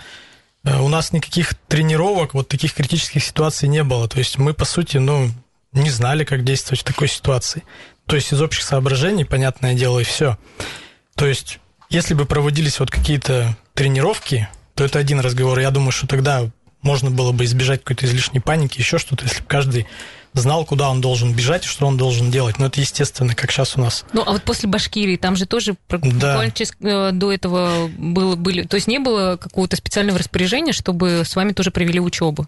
э, 0.64 0.80
у 0.80 0.90
нас 0.90 1.14
никаких 1.14 1.56
тренировок, 1.68 2.36
вот 2.36 2.48
таких 2.48 2.74
критических 2.74 3.24
ситуаций 3.24 3.68
не 3.68 3.84
было. 3.84 4.08
То 4.08 4.20
есть 4.20 4.38
мы, 4.38 4.54
по 4.54 4.66
сути, 4.66 4.98
ну, 4.98 5.32
не 5.74 5.90
знали, 5.90 6.24
как 6.24 6.44
действовать 6.44 6.82
в 6.82 6.84
такой 6.84 7.08
ситуации. 7.08 7.64
То 8.06 8.16
есть 8.16 8.32
из 8.32 8.42
общих 8.42 8.64
соображений, 8.64 9.26
понятное 9.26 9.74
дело, 9.74 10.00
и 10.00 10.04
все. 10.04 10.38
То 11.16 11.26
есть 11.26 11.60
если 11.90 12.14
бы 12.14 12.26
проводились 12.26 12.80
вот 12.80 12.92
какие-то 12.92 13.58
тренировки, 13.74 14.48
то 14.76 14.84
это 14.84 15.00
один 15.00 15.20
разговор. 15.20 15.60
Я 15.60 15.72
думаю, 15.72 15.92
что 15.92 16.08
тогда 16.08 16.50
можно 16.82 17.10
было 17.10 17.32
бы 17.32 17.46
избежать 17.46 17.84
какой-то 17.84 18.06
излишней 18.06 18.40
паники, 18.40 18.80
еще 18.80 18.98
что-то, 18.98 19.26
если 19.26 19.42
бы 19.42 19.48
каждый 19.48 19.88
знал, 20.34 20.66
куда 20.66 20.90
он 20.90 21.02
должен 21.02 21.34
бежать 21.34 21.66
и 21.66 21.68
что 21.68 21.88
он 21.88 21.98
должен 21.98 22.30
делать. 22.32 22.60
Но 22.60 22.68
это 22.68 22.80
естественно, 22.80 23.34
как 23.34 23.52
сейчас 23.52 23.76
у 23.76 23.82
нас. 23.82 24.06
Ну, 24.14 24.24
а 24.26 24.34
вот 24.34 24.44
после 24.44 24.70
Башкирии, 24.70 25.18
там 25.18 25.36
же 25.36 25.46
тоже 25.46 25.76
да. 25.90 25.98
буквально 25.98 26.54
э, 26.82 27.12
до 27.12 27.32
этого 27.32 27.88
было, 27.98 28.36
были... 28.36 28.64
То 28.64 28.76
есть 28.76 28.88
не 28.88 29.00
было 29.00 29.38
какого-то 29.38 29.76
специального 29.76 30.20
распоряжения, 30.20 30.74
чтобы 30.74 31.24
с 31.26 31.36
вами 31.36 31.54
тоже 31.54 31.72
провели 31.72 32.00
учебу? 32.00 32.48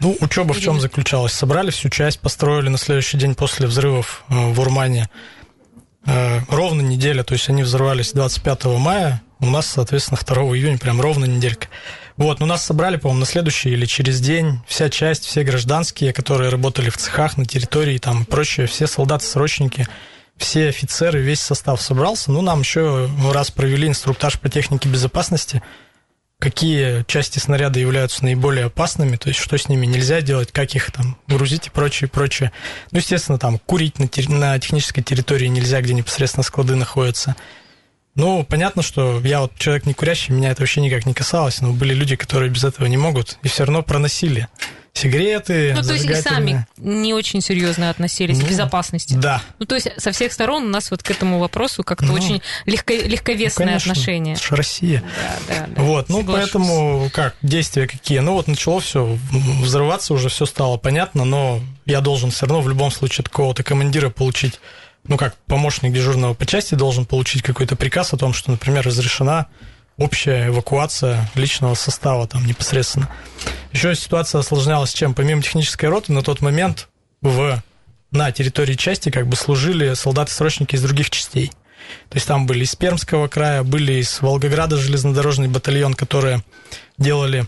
Ну, 0.00 0.16
учеба 0.20 0.52
в 0.52 0.60
чем 0.60 0.80
заключалась? 0.80 1.32
Собрали 1.32 1.70
всю 1.70 1.88
часть, 1.88 2.20
построили 2.20 2.68
на 2.68 2.78
следующий 2.78 3.18
день 3.18 3.34
после 3.34 3.66
взрывов 3.66 4.24
э, 4.28 4.34
в 4.34 4.60
Урмане 4.60 5.08
ровно 6.04 6.80
неделя, 6.80 7.22
то 7.22 7.34
есть 7.34 7.48
они 7.48 7.62
взорвались 7.62 8.12
25 8.12 8.64
мая, 8.78 9.22
у 9.40 9.46
нас, 9.46 9.66
соответственно, 9.66 10.18
2 10.24 10.36
июня, 10.56 10.78
прям 10.78 11.00
ровно 11.00 11.24
неделька. 11.24 11.68
Вот, 12.16 12.40
но 12.40 12.46
нас 12.46 12.64
собрали, 12.64 12.96
по-моему, 12.96 13.20
на 13.20 13.26
следующий 13.26 13.70
или 13.70 13.86
через 13.86 14.20
день 14.20 14.60
вся 14.66 14.90
часть, 14.90 15.24
все 15.24 15.44
гражданские, 15.44 16.12
которые 16.12 16.50
работали 16.50 16.90
в 16.90 16.96
цехах, 16.96 17.36
на 17.36 17.44
территории 17.44 17.98
там 17.98 18.24
прочее, 18.24 18.66
все 18.66 18.86
солдаты-срочники, 18.86 19.86
все 20.36 20.68
офицеры, 20.68 21.20
весь 21.20 21.40
состав 21.40 21.80
собрался. 21.80 22.32
Ну, 22.32 22.42
нам 22.42 22.60
еще 22.60 23.08
раз 23.32 23.50
провели 23.50 23.86
инструктаж 23.86 24.40
по 24.40 24.48
технике 24.48 24.88
безопасности– 24.88 25.62
какие 26.38 27.04
части 27.04 27.38
снаряда 27.38 27.80
являются 27.80 28.24
наиболее 28.24 28.66
опасными, 28.66 29.16
то 29.16 29.28
есть 29.28 29.40
что 29.40 29.58
с 29.58 29.68
ними 29.68 29.86
нельзя 29.86 30.20
делать, 30.20 30.52
как 30.52 30.74
их 30.74 30.92
там 30.92 31.18
грузить 31.26 31.66
и 31.66 31.70
прочее, 31.70 32.08
прочее. 32.08 32.52
Ну, 32.92 32.98
естественно, 32.98 33.38
там 33.38 33.58
курить 33.58 33.98
на, 33.98 34.08
на 34.28 34.58
технической 34.58 35.02
территории 35.02 35.46
нельзя, 35.46 35.80
где 35.80 35.94
непосредственно 35.94 36.44
склады 36.44 36.76
находятся. 36.76 37.34
Ну, 38.14 38.44
понятно, 38.44 38.82
что 38.82 39.20
я 39.20 39.40
вот 39.42 39.52
человек 39.58 39.86
не 39.86 39.94
курящий, 39.94 40.32
меня 40.32 40.50
это 40.50 40.62
вообще 40.62 40.80
никак 40.80 41.06
не 41.06 41.14
касалось, 41.14 41.60
но 41.60 41.72
были 41.72 41.94
люди, 41.94 42.16
которые 42.16 42.50
без 42.50 42.64
этого 42.64 42.86
не 42.86 42.96
могут, 42.96 43.38
и 43.42 43.48
все 43.48 43.64
равно 43.64 43.82
проносили 43.82 44.48
сигареты. 44.92 45.74
Ну, 45.74 45.82
то 45.82 45.92
есть 45.92 46.04
и 46.04 46.14
сами 46.14 46.66
не 46.76 47.14
очень 47.14 47.40
серьезно 47.40 47.90
относились 47.90 48.38
ну, 48.38 48.46
к 48.46 48.48
безопасности. 48.48 49.14
Да. 49.14 49.42
Ну, 49.58 49.66
то 49.66 49.74
есть 49.74 49.88
со 49.96 50.12
всех 50.12 50.32
сторон 50.32 50.64
у 50.64 50.68
нас 50.68 50.90
вот 50.90 51.02
к 51.02 51.10
этому 51.10 51.38
вопросу 51.38 51.82
как-то 51.82 52.06
ну, 52.06 52.14
очень 52.14 52.42
легко, 52.66 52.92
легковесное 52.92 53.66
ну, 53.66 53.70
конечно, 53.72 53.92
отношение. 53.92 54.34
Это 54.34 54.56
Россия. 54.56 55.02
Да, 55.48 55.56
да, 55.56 55.66
да. 55.68 55.82
Вот, 55.82 56.08
ну, 56.08 56.18
Соглашусь. 56.18 56.42
поэтому 56.42 57.10
как, 57.12 57.36
действия 57.42 57.86
какие? 57.86 58.18
Ну, 58.18 58.34
вот 58.34 58.48
начало 58.48 58.80
все 58.80 59.18
взрываться, 59.32 60.14
уже 60.14 60.28
все 60.28 60.46
стало 60.46 60.76
понятно, 60.76 61.24
но 61.24 61.60
я 61.86 62.00
должен 62.00 62.30
все 62.30 62.46
равно 62.46 62.60
в 62.60 62.68
любом 62.68 62.90
случае 62.90 63.22
от 63.22 63.28
какого-то 63.28 63.62
командира 63.62 64.10
получить 64.10 64.60
ну 65.04 65.16
как 65.16 65.34
помощник 65.46 65.92
дежурного 65.92 66.34
по 66.34 66.44
части 66.44 66.74
должен 66.74 67.06
получить 67.06 67.42
какой-то 67.42 67.76
приказ 67.76 68.12
о 68.12 68.16
том, 68.16 68.32
что, 68.32 68.50
например, 68.50 68.86
разрешена 68.86 69.46
общая 69.98 70.48
эвакуация 70.48 71.28
личного 71.34 71.74
состава 71.74 72.26
там 72.26 72.46
непосредственно. 72.46 73.10
Еще 73.72 73.94
ситуация 73.94 74.38
осложнялась 74.38 74.94
чем? 74.94 75.12
Помимо 75.12 75.42
технической 75.42 75.88
роты, 75.88 76.12
на 76.12 76.22
тот 76.22 76.40
момент 76.40 76.88
в, 77.20 77.62
на 78.10 78.32
территории 78.32 78.74
части 78.74 79.10
как 79.10 79.26
бы 79.26 79.36
служили 79.36 79.92
солдаты-срочники 79.94 80.76
из 80.76 80.82
других 80.82 81.10
частей. 81.10 81.50
То 82.08 82.16
есть 82.16 82.26
там 82.26 82.46
были 82.46 82.64
из 82.64 82.74
Пермского 82.76 83.28
края, 83.28 83.62
были 83.62 83.94
из 83.94 84.20
Волгограда 84.20 84.76
железнодорожный 84.76 85.48
батальон, 85.48 85.94
которые 85.94 86.42
делали, 86.96 87.46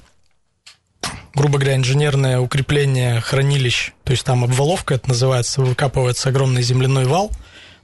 грубо 1.35 1.59
говоря, 1.59 1.77
инженерное 1.77 2.41
укрепление 2.41 3.21
хранилищ. 3.21 3.93
То 4.05 4.13
есть 4.13 4.25
там 4.25 4.45
обваловка, 4.45 4.95
это 4.95 5.09
называется, 5.09 5.61
выкапывается 5.61 6.31
огромный 6.31 6.63
земляной 6.63 7.05
вал 7.05 7.31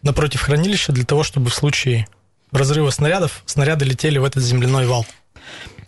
напротив 0.03 0.43
хранилища 0.43 0.93
для 0.93 1.05
того, 1.05 1.23
чтобы 1.23 1.51
в 1.51 1.55
случае 1.55 2.07
разрыва 2.53 2.91
снарядов, 2.91 3.43
снаряды 3.47 3.85
летели 3.85 4.19
в 4.19 4.25
этот 4.25 4.43
земляной 4.43 4.87
вал. 4.87 5.07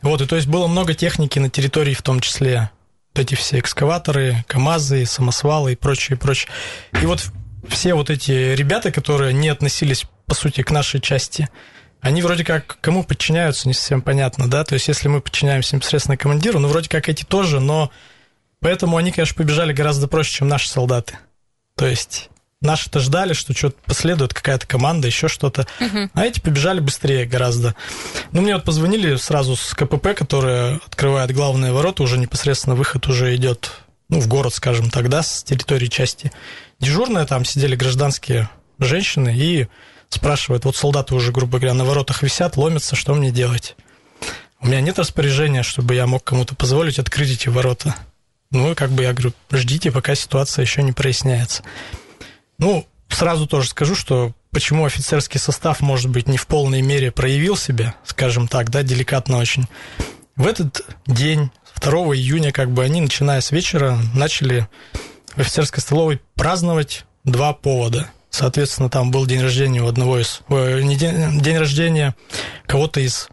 Вот, 0.03 0.21
и 0.21 0.27
то 0.27 0.37
есть 0.37 0.49
было 0.49 0.67
много 0.67 0.95
техники 0.95 1.39
на 1.39 1.51
территории, 1.51 1.95
в 1.95 2.03
том 2.03 2.21
числе 2.21 2.71
эти 3.15 3.35
все 3.35 3.59
экскаваторы, 3.59 4.45
КАМАЗы, 4.47 5.07
самосвалы 5.07 5.73
и 5.73 5.77
прочее, 5.77 6.17
прочее. 6.17 6.51
И 7.03 7.07
вот 7.07 7.31
все 7.69 7.95
вот 7.95 8.11
эти 8.11 8.55
ребята, 8.55 8.93
которые 8.93 9.33
не 9.33 9.49
относились, 9.49 10.05
по 10.27 10.35
сути, 10.35 10.63
к 10.63 10.71
нашей 10.71 11.01
части, 11.01 11.49
они 12.01 12.23
вроде 12.23 12.45
как 12.45 12.79
кому 12.81 13.03
подчиняются, 13.03 13.67
не 13.67 13.75
совсем 13.75 14.03
понятно, 14.03 14.49
да, 14.49 14.63
то 14.63 14.75
есть 14.75 14.87
если 14.87 15.09
мы 15.09 15.21
подчиняемся 15.21 15.75
непосредственно 15.75 16.17
командиру, 16.17 16.61
ну, 16.61 16.69
вроде 16.69 16.89
как 16.89 17.09
эти 17.09 17.25
тоже, 17.25 17.59
но 17.59 17.91
Поэтому 18.61 18.97
они, 18.97 19.13
конечно, 19.13 19.37
побежали 19.37 19.73
гораздо 19.73 20.09
проще, 20.09 20.39
чем 20.39 20.49
наши 20.49 20.69
солдаты. 20.69 21.19
То 21.77 21.87
есть 21.87 22.31
Наши-то 22.61 22.99
ждали, 22.99 23.35
что 23.35 23.55
что-то 23.55 23.77
последует, 23.85 24.35
какая-то 24.35 24.67
команда, 24.67 25.07
еще 25.07 25.29
что-то. 25.29 25.67
Uh-huh. 25.79 26.11
А 26.13 26.27
эти 26.27 26.41
побежали 26.41 26.81
быстрее 26.81 27.25
гораздо. 27.25 27.77
Ну, 28.33 28.43
мне 28.43 28.55
вот 28.55 28.65
позвонили 28.65 29.15
сразу 29.15 29.55
с 29.55 29.75
КПП, 29.75 30.15
которая 30.17 30.81
открывает 30.85 31.31
главные 31.33 31.73
ворота, 31.73 32.03
уже 32.03 32.19
непосредственно 32.19 32.75
выход 32.75 33.07
уже 33.07 33.35
идет, 33.37 33.71
ну, 34.09 34.19
в 34.19 34.27
город, 34.27 34.55
скажем 34.55 34.91
так, 34.91 35.09
да, 35.09 35.23
с 35.23 35.45
территории 35.45 35.87
части. 35.87 36.33
Дежурные 36.81 37.27
там 37.27 37.45
сидели 37.45 37.77
гражданские 37.77 38.51
женщины 38.81 39.33
и 39.37 39.69
спрашивают, 40.09 40.65
вот 40.65 40.75
солдаты 40.75 41.15
уже, 41.15 41.31
грубо 41.31 41.59
говоря, 41.59 41.75
на 41.75 41.85
воротах 41.85 42.23
висят, 42.25 42.57
ломятся, 42.57 42.97
что 42.97 43.15
мне 43.15 43.31
делать? 43.31 43.77
У 44.61 44.67
меня 44.67 44.81
нет 44.81 44.99
распоряжения, 44.99 45.63
чтобы 45.63 45.95
я 45.95 46.09
мог 46.09 46.25
кому-то 46.25 46.57
позволить 46.57 46.99
открыть 46.99 47.31
эти 47.31 47.49
ворота. 47.49 47.95
Ну, 48.51 48.75
как 48.75 48.91
бы 48.91 49.03
я 49.03 49.13
говорю, 49.13 49.33
ждите, 49.53 49.93
пока 49.93 50.15
ситуация 50.15 50.65
еще 50.65 50.83
не 50.83 50.93
проясняется. 50.93 51.63
Ну, 52.59 52.87
сразу 53.09 53.47
тоже 53.47 53.69
скажу, 53.69 53.95
что 53.95 54.33
почему 54.51 54.85
офицерский 54.85 55.39
состав, 55.39 55.81
может 55.81 56.11
быть, 56.11 56.29
не 56.29 56.37
в 56.37 56.47
полной 56.47 56.83
мере 56.83 57.13
проявил 57.13 57.57
себя, 57.57 57.95
скажем 58.05 58.49
так, 58.49 58.71
да, 58.71 58.83
деликатно 58.83 59.39
очень. 59.39 59.67
В 60.37 60.47
этот 60.47 60.85
день, 61.07 61.51
2 61.81 61.93
июня, 62.17 62.53
как 62.53 62.71
бы 62.71 62.83
они, 62.83 63.01
начиная 63.01 63.41
с 63.41 63.53
вечера, 63.53 63.99
начали 64.15 64.69
в 65.37 65.39
офицерской 65.39 65.81
столовой 65.81 66.21
праздновать 66.35 67.05
два 67.25 67.53
повода. 67.53 68.11
Соответственно, 68.31 68.91
там 68.91 69.11
был 69.11 69.27
день 69.27 69.43
рождения 69.43 69.83
у 69.83 69.89
одного 69.89 70.19
из... 70.19 70.41
Э, 70.49 70.81
не 70.83 70.97
день, 70.97 71.41
день 71.41 71.57
рождения 71.57 72.15
кого-то 72.67 73.01
из 73.01 73.29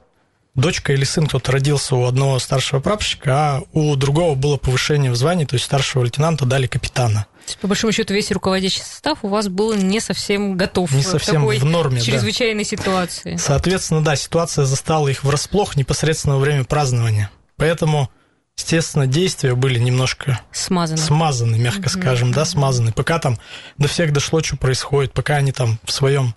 дочка 0.56 0.94
или 0.94 1.04
сын 1.04 1.28
кто-то 1.28 1.52
родился 1.52 1.96
у 1.96 2.06
одного 2.06 2.40
старшего 2.40 2.80
прапорщика, 2.80 3.32
а 3.34 3.62
у 3.74 3.96
другого 3.96 4.36
было 4.36 4.58
повышение 4.58 5.12
в 5.12 5.16
звании, 5.16 5.46
то 5.46 5.56
есть 5.56 5.66
старшего 5.66 6.04
лейтенанта 6.04 6.46
дали 6.46 6.68
капитана. 6.68 7.26
То 7.46 7.50
есть, 7.50 7.60
по 7.60 7.68
большому 7.68 7.94
счету, 7.94 8.14
весь 8.14 8.32
руководящий 8.32 8.82
состав 8.82 9.20
у 9.22 9.28
вас 9.28 9.48
был 9.50 9.76
не 9.76 10.00
совсем 10.00 10.58
готов 10.58 10.92
не 10.92 11.04
совсем 11.04 11.36
такой 11.42 11.60
в 11.60 11.66
норме, 11.66 12.02
чрезвычайной 12.02 12.64
да. 12.64 12.70
ситуации. 12.70 13.36
Соответственно, 13.38 14.04
да, 14.04 14.16
ситуация 14.16 14.66
застала 14.66 15.08
их 15.10 15.24
врасплох 15.24 15.76
непосредственно 15.76 16.36
во 16.36 16.42
время 16.42 16.64
празднования. 16.64 17.30
Поэтому, 17.56 18.10
естественно, 18.58 19.06
действия 19.06 19.54
были 19.54 19.78
немножко 19.78 20.42
смазаны, 20.52 20.98
смазаны 20.98 21.58
мягко 21.60 21.88
угу. 21.88 21.90
скажем, 21.90 22.32
да, 22.32 22.46
смазаны. 22.46 22.92
Пока 22.94 23.20
там 23.20 23.38
до 23.78 23.88
всех 23.88 24.12
дошло, 24.12 24.42
что 24.42 24.58
происходит, 24.58 25.14
пока 25.14 25.36
они 25.36 25.52
там 25.52 25.80
в 25.84 25.92
своем 25.92 26.34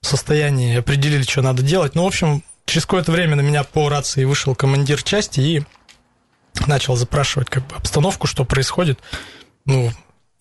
состоянии 0.00 0.76
определили, 0.76 1.22
что 1.22 1.42
надо 1.42 1.62
делать. 1.62 1.94
Ну, 1.94 2.02
в 2.02 2.08
общем, 2.08 2.42
через 2.66 2.84
какое-то 2.84 3.12
время 3.12 3.36
на 3.36 3.42
меня 3.42 3.62
по 3.62 3.88
рации 3.88 4.24
вышел 4.24 4.56
командир 4.56 5.04
части 5.04 5.40
и 5.40 5.62
начал 6.66 6.96
запрашивать 6.96 7.48
как 7.48 7.66
бы 7.68 7.76
обстановку, 7.76 8.26
что 8.26 8.44
происходит. 8.44 8.98
Ну, 9.64 9.92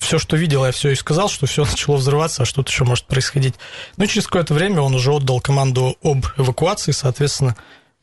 все, 0.01 0.19
что 0.19 0.35
видел, 0.35 0.65
я 0.65 0.71
все 0.71 0.89
и 0.89 0.95
сказал, 0.95 1.29
что 1.29 1.45
все 1.45 1.63
начало 1.69 1.97
взрываться, 1.97 2.43
а 2.43 2.45
что-то 2.45 2.71
еще 2.71 2.83
может 2.83 3.05
происходить. 3.05 3.55
Ну, 3.97 4.05
через 4.07 4.25
какое-то 4.25 4.53
время 4.53 4.81
он 4.81 4.95
уже 4.95 5.11
отдал 5.13 5.39
команду 5.39 5.95
об 6.03 6.25
эвакуации, 6.37 6.91
соответственно, 6.91 7.55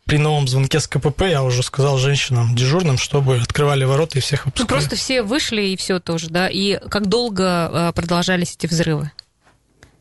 при 0.06 0.16
новом 0.16 0.48
звонке 0.48 0.80
с 0.80 0.88
КПП 0.88 1.22
я 1.28 1.42
уже 1.42 1.62
сказал 1.62 1.98
женщинам 1.98 2.54
дежурным, 2.54 2.96
чтобы 2.96 3.36
открывали 3.36 3.84
ворота 3.84 4.16
и 4.16 4.22
всех 4.22 4.46
выпускали. 4.46 4.66
Ну, 4.66 4.74
просто 4.74 4.96
все 4.96 5.22
вышли 5.22 5.60
и 5.62 5.76
все 5.76 6.00
тоже, 6.00 6.30
да? 6.30 6.48
И 6.48 6.78
как 6.88 7.08
долго 7.08 7.70
э, 7.70 7.92
продолжались 7.94 8.54
эти 8.54 8.66
взрывы? 8.66 9.12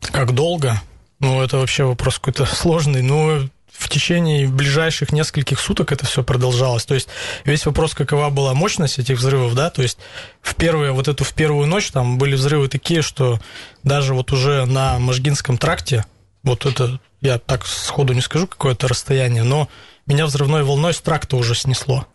Как 0.00 0.32
долго? 0.32 0.80
Ну, 1.20 1.42
это 1.42 1.58
вообще 1.58 1.84
вопрос 1.84 2.18
какой-то 2.18 2.46
сложный. 2.54 3.02
Ну, 3.02 3.50
в 3.78 3.88
течение 3.88 4.48
ближайших 4.48 5.12
нескольких 5.12 5.60
суток 5.60 5.92
это 5.92 6.04
все 6.04 6.24
продолжалось. 6.24 6.84
То 6.84 6.94
есть 6.94 7.08
весь 7.44 7.64
вопрос, 7.64 7.94
какова 7.94 8.28
была 8.28 8.52
мощность 8.52 8.98
этих 8.98 9.18
взрывов, 9.18 9.54
да, 9.54 9.70
то 9.70 9.82
есть 9.82 9.98
в 10.42 10.56
первую, 10.56 10.92
вот 10.94 11.06
эту 11.06 11.22
в 11.24 11.32
первую 11.32 11.66
ночь 11.66 11.90
там 11.90 12.18
были 12.18 12.34
взрывы 12.34 12.68
такие, 12.68 13.02
что 13.02 13.40
даже 13.84 14.14
вот 14.14 14.32
уже 14.32 14.66
на 14.66 14.98
Можгинском 14.98 15.58
тракте, 15.58 16.04
вот 16.42 16.66
это, 16.66 16.98
я 17.20 17.38
так 17.38 17.66
сходу 17.66 18.14
не 18.14 18.20
скажу, 18.20 18.48
какое-то 18.48 18.88
расстояние, 18.88 19.44
но 19.44 19.68
меня 20.06 20.26
взрывной 20.26 20.64
волной 20.64 20.92
с 20.92 21.00
тракта 21.00 21.36
уже 21.36 21.54
снесло. 21.54 22.06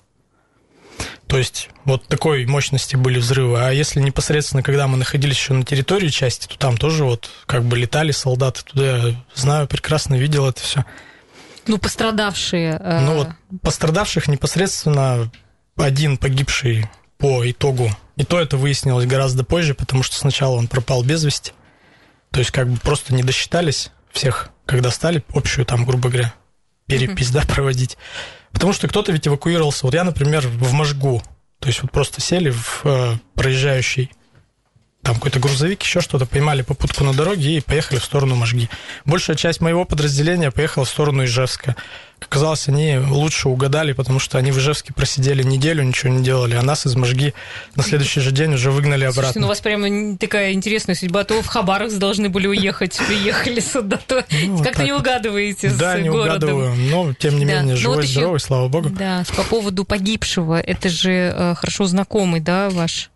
То 1.27 1.37
есть 1.37 1.69
вот 1.85 2.05
такой 2.07 2.45
мощности 2.45 2.95
были 2.95 3.17
взрывы. 3.17 3.59
А 3.59 3.71
если 3.71 3.99
непосредственно, 4.01 4.61
когда 4.61 4.87
мы 4.87 4.97
находились 4.97 5.37
еще 5.37 5.53
на 5.53 5.63
территории 5.63 6.09
части, 6.09 6.47
то 6.47 6.57
там 6.57 6.77
тоже 6.77 7.05
вот 7.05 7.29
как 7.47 7.63
бы 7.63 7.77
летали 7.77 8.11
солдаты 8.11 8.63
туда. 8.63 8.97
Я 8.97 9.25
знаю, 9.33 9.67
прекрасно 9.67 10.15
видел 10.15 10.47
это 10.47 10.61
все. 10.61 10.85
Ну, 11.67 11.77
пострадавшие. 11.77 12.77
Э... 12.79 12.99
Ну, 13.01 13.15
вот 13.15 13.29
пострадавших 13.61 14.27
непосредственно 14.27 15.31
один 15.77 16.17
погибший 16.17 16.87
по 17.17 17.49
итогу. 17.49 17.89
И 18.15 18.23
то 18.23 18.39
это 18.39 18.57
выяснилось 18.57 19.05
гораздо 19.05 19.43
позже, 19.43 19.73
потому 19.73 20.03
что 20.03 20.15
сначала 20.15 20.55
он 20.55 20.67
пропал 20.67 21.03
без 21.03 21.23
вести. 21.23 21.53
То 22.31 22.39
есть, 22.39 22.51
как 22.51 22.67
бы 22.67 22.77
просто 22.77 23.13
не 23.13 23.23
досчитались 23.23 23.91
всех, 24.11 24.49
когда 24.65 24.91
стали 24.91 25.23
общую, 25.33 25.65
там, 25.65 25.85
грубо 25.85 26.09
говоря, 26.09 26.33
перепись, 26.87 27.29
mm-hmm. 27.29 27.47
да, 27.47 27.53
проводить. 27.53 27.97
Потому 28.51 28.73
что 28.73 28.87
кто-то 28.87 29.11
ведь 29.11 29.27
эвакуировался. 29.27 29.85
Вот 29.85 29.93
я, 29.93 30.03
например, 30.03 30.47
в 30.47 30.73
Можгу. 30.73 31.23
То 31.59 31.67
есть, 31.69 31.81
вот 31.81 31.91
просто 31.91 32.21
сели 32.21 32.49
в 32.51 32.81
э, 32.83 33.15
проезжающий 33.35 34.11
там 35.03 35.15
какой-то 35.15 35.39
грузовик, 35.39 35.83
еще 35.83 35.99
что-то, 36.01 36.25
поймали 36.25 36.61
попутку 36.61 37.03
на 37.03 37.13
дороге 37.13 37.57
и 37.57 37.61
поехали 37.61 37.99
в 37.99 38.05
сторону 38.05 38.35
Можги. 38.35 38.69
Большая 39.05 39.35
часть 39.35 39.59
моего 39.59 39.83
подразделения 39.83 40.49
поехала 40.49 40.85
в 40.85 40.89
сторону 40.89 41.25
Ижевска. 41.25 41.75
Оказалось, 42.21 42.69
они 42.69 42.97
лучше 42.97 43.49
угадали, 43.49 43.91
потому 43.91 44.19
что 44.19 44.37
они 44.37 44.51
в 44.51 44.57
Ижевске 44.57 44.93
просидели 44.93 45.43
неделю, 45.43 45.83
ничего 45.83 46.13
не 46.13 46.23
делали, 46.23 46.55
а 46.55 46.61
нас 46.61 46.85
из 46.85 46.95
Можги 46.95 47.33
на 47.75 47.83
следующий 47.83 48.21
же 48.21 48.31
день 48.31 48.53
уже 48.53 48.71
выгнали 48.71 49.03
обратно. 49.03 49.23
Слушайте, 49.23 49.39
ну 49.41 49.45
у 49.47 49.49
вас 49.49 49.59
прямо 49.59 50.17
такая 50.17 50.53
интересная 50.53 50.95
судьба. 50.95 51.25
То 51.25 51.41
в 51.41 51.47
Хабаровск 51.47 51.97
должны 51.97 52.29
были 52.29 52.47
уехать, 52.47 52.97
приехали 53.05 53.59
сюда, 53.59 53.99
то 54.07 54.23
ну, 54.31 54.63
как-то 54.63 54.83
не 54.83 54.93
угадываете 54.93 55.69
да, 55.71 55.99
не 55.99 56.09
городом. 56.09 56.53
угадываю, 56.53 56.75
но 56.75 57.13
тем 57.13 57.37
не 57.37 57.43
менее, 57.43 57.75
да. 57.75 57.75
живой, 57.75 57.97
вот 57.97 58.05
здоровый, 58.05 58.37
еще, 58.37 58.45
слава 58.45 58.69
богу. 58.69 58.89
Да, 58.89 59.25
по 59.35 59.43
поводу 59.43 59.83
погибшего, 59.83 60.61
это 60.61 60.87
же 60.87 61.11
э, 61.11 61.55
хорошо 61.55 61.87
знакомый, 61.87 62.39
да, 62.39 62.69
ваш 62.69 63.09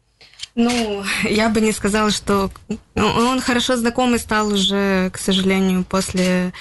ну, 0.58 1.04
я 1.24 1.50
бы 1.50 1.62
не 1.62 1.72
сказала, 1.72 2.10
что 2.10 2.50
ну, 2.96 3.06
он 3.06 3.40
хорошо 3.40 3.78
знакомый 3.78 4.18
стал 4.18 4.48
уже, 4.48 5.12
к 5.12 5.20
сожалению, 5.20 5.84
после 5.84 6.52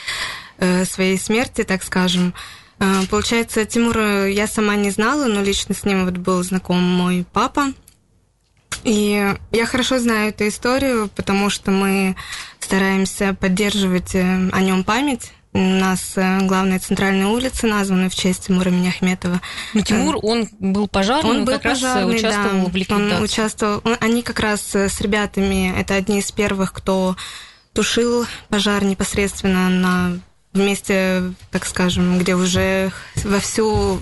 э, 0.59 0.85
своей 0.85 1.19
смерти, 1.19 1.65
так 1.65 1.83
скажем. 1.83 2.35
Э, 2.79 3.07
получается, 3.09 3.65
Тимура 3.65 4.29
я 4.29 4.47
сама 4.47 4.77
не 4.77 4.91
знала, 4.91 5.25
но 5.25 5.43
лично 5.43 5.75
с 5.75 5.85
ним 5.85 6.05
вот 6.05 6.19
был 6.19 6.43
знаком 6.43 6.83
мой 6.83 7.25
папа. 7.33 7.73
И 8.85 9.35
я 9.51 9.67
хорошо 9.67 9.99
знаю 9.99 10.29
эту 10.29 10.47
историю, 10.47 11.09
потому 11.17 11.49
что 11.49 11.71
мы 11.71 12.17
стараемся 12.61 13.33
поддерживать 13.33 14.15
э, 14.15 14.51
о 14.53 14.61
нем 14.61 14.85
память. 14.85 15.33
У 15.57 15.59
нас 15.59 16.13
э, 16.17 16.41
главная 16.43 16.79
центральная 16.79 17.29
улица 17.29 17.67
названа 17.67 18.11
в 18.11 18.15
честь 18.15 18.47
Тимура 18.47 18.69
Миняхметова. 18.69 19.41
Ну, 19.73 19.81
Тимур, 19.81 20.19
он 20.23 20.47
был 20.61 20.87
пожарным, 20.87 21.31
он 21.31 21.45
был 21.47 21.55
как 21.55 21.63
пожарный, 21.63 22.13
раз 22.13 22.21
участвовал 22.21 22.65
да, 22.67 22.71
в 22.71 22.77
ликвидации. 22.77 23.17
Он 23.17 23.23
участвовал, 23.23 23.81
он, 23.85 23.97
они 24.01 24.23
как 24.23 24.41
раз 24.41 24.75
с 24.75 25.01
ребятами, 25.01 25.75
это 25.75 25.95
одни 25.95 26.19
из 26.19 26.31
первых, 26.31 26.75
кто 26.75 27.17
тушил 27.73 28.27
пожар 28.51 28.85
непосредственно 28.85 29.71
на 29.71 30.19
вместе, 30.53 31.33
так 31.51 31.65
скажем, 31.65 32.19
где 32.19 32.35
уже 32.35 32.93
вовсю 33.25 33.99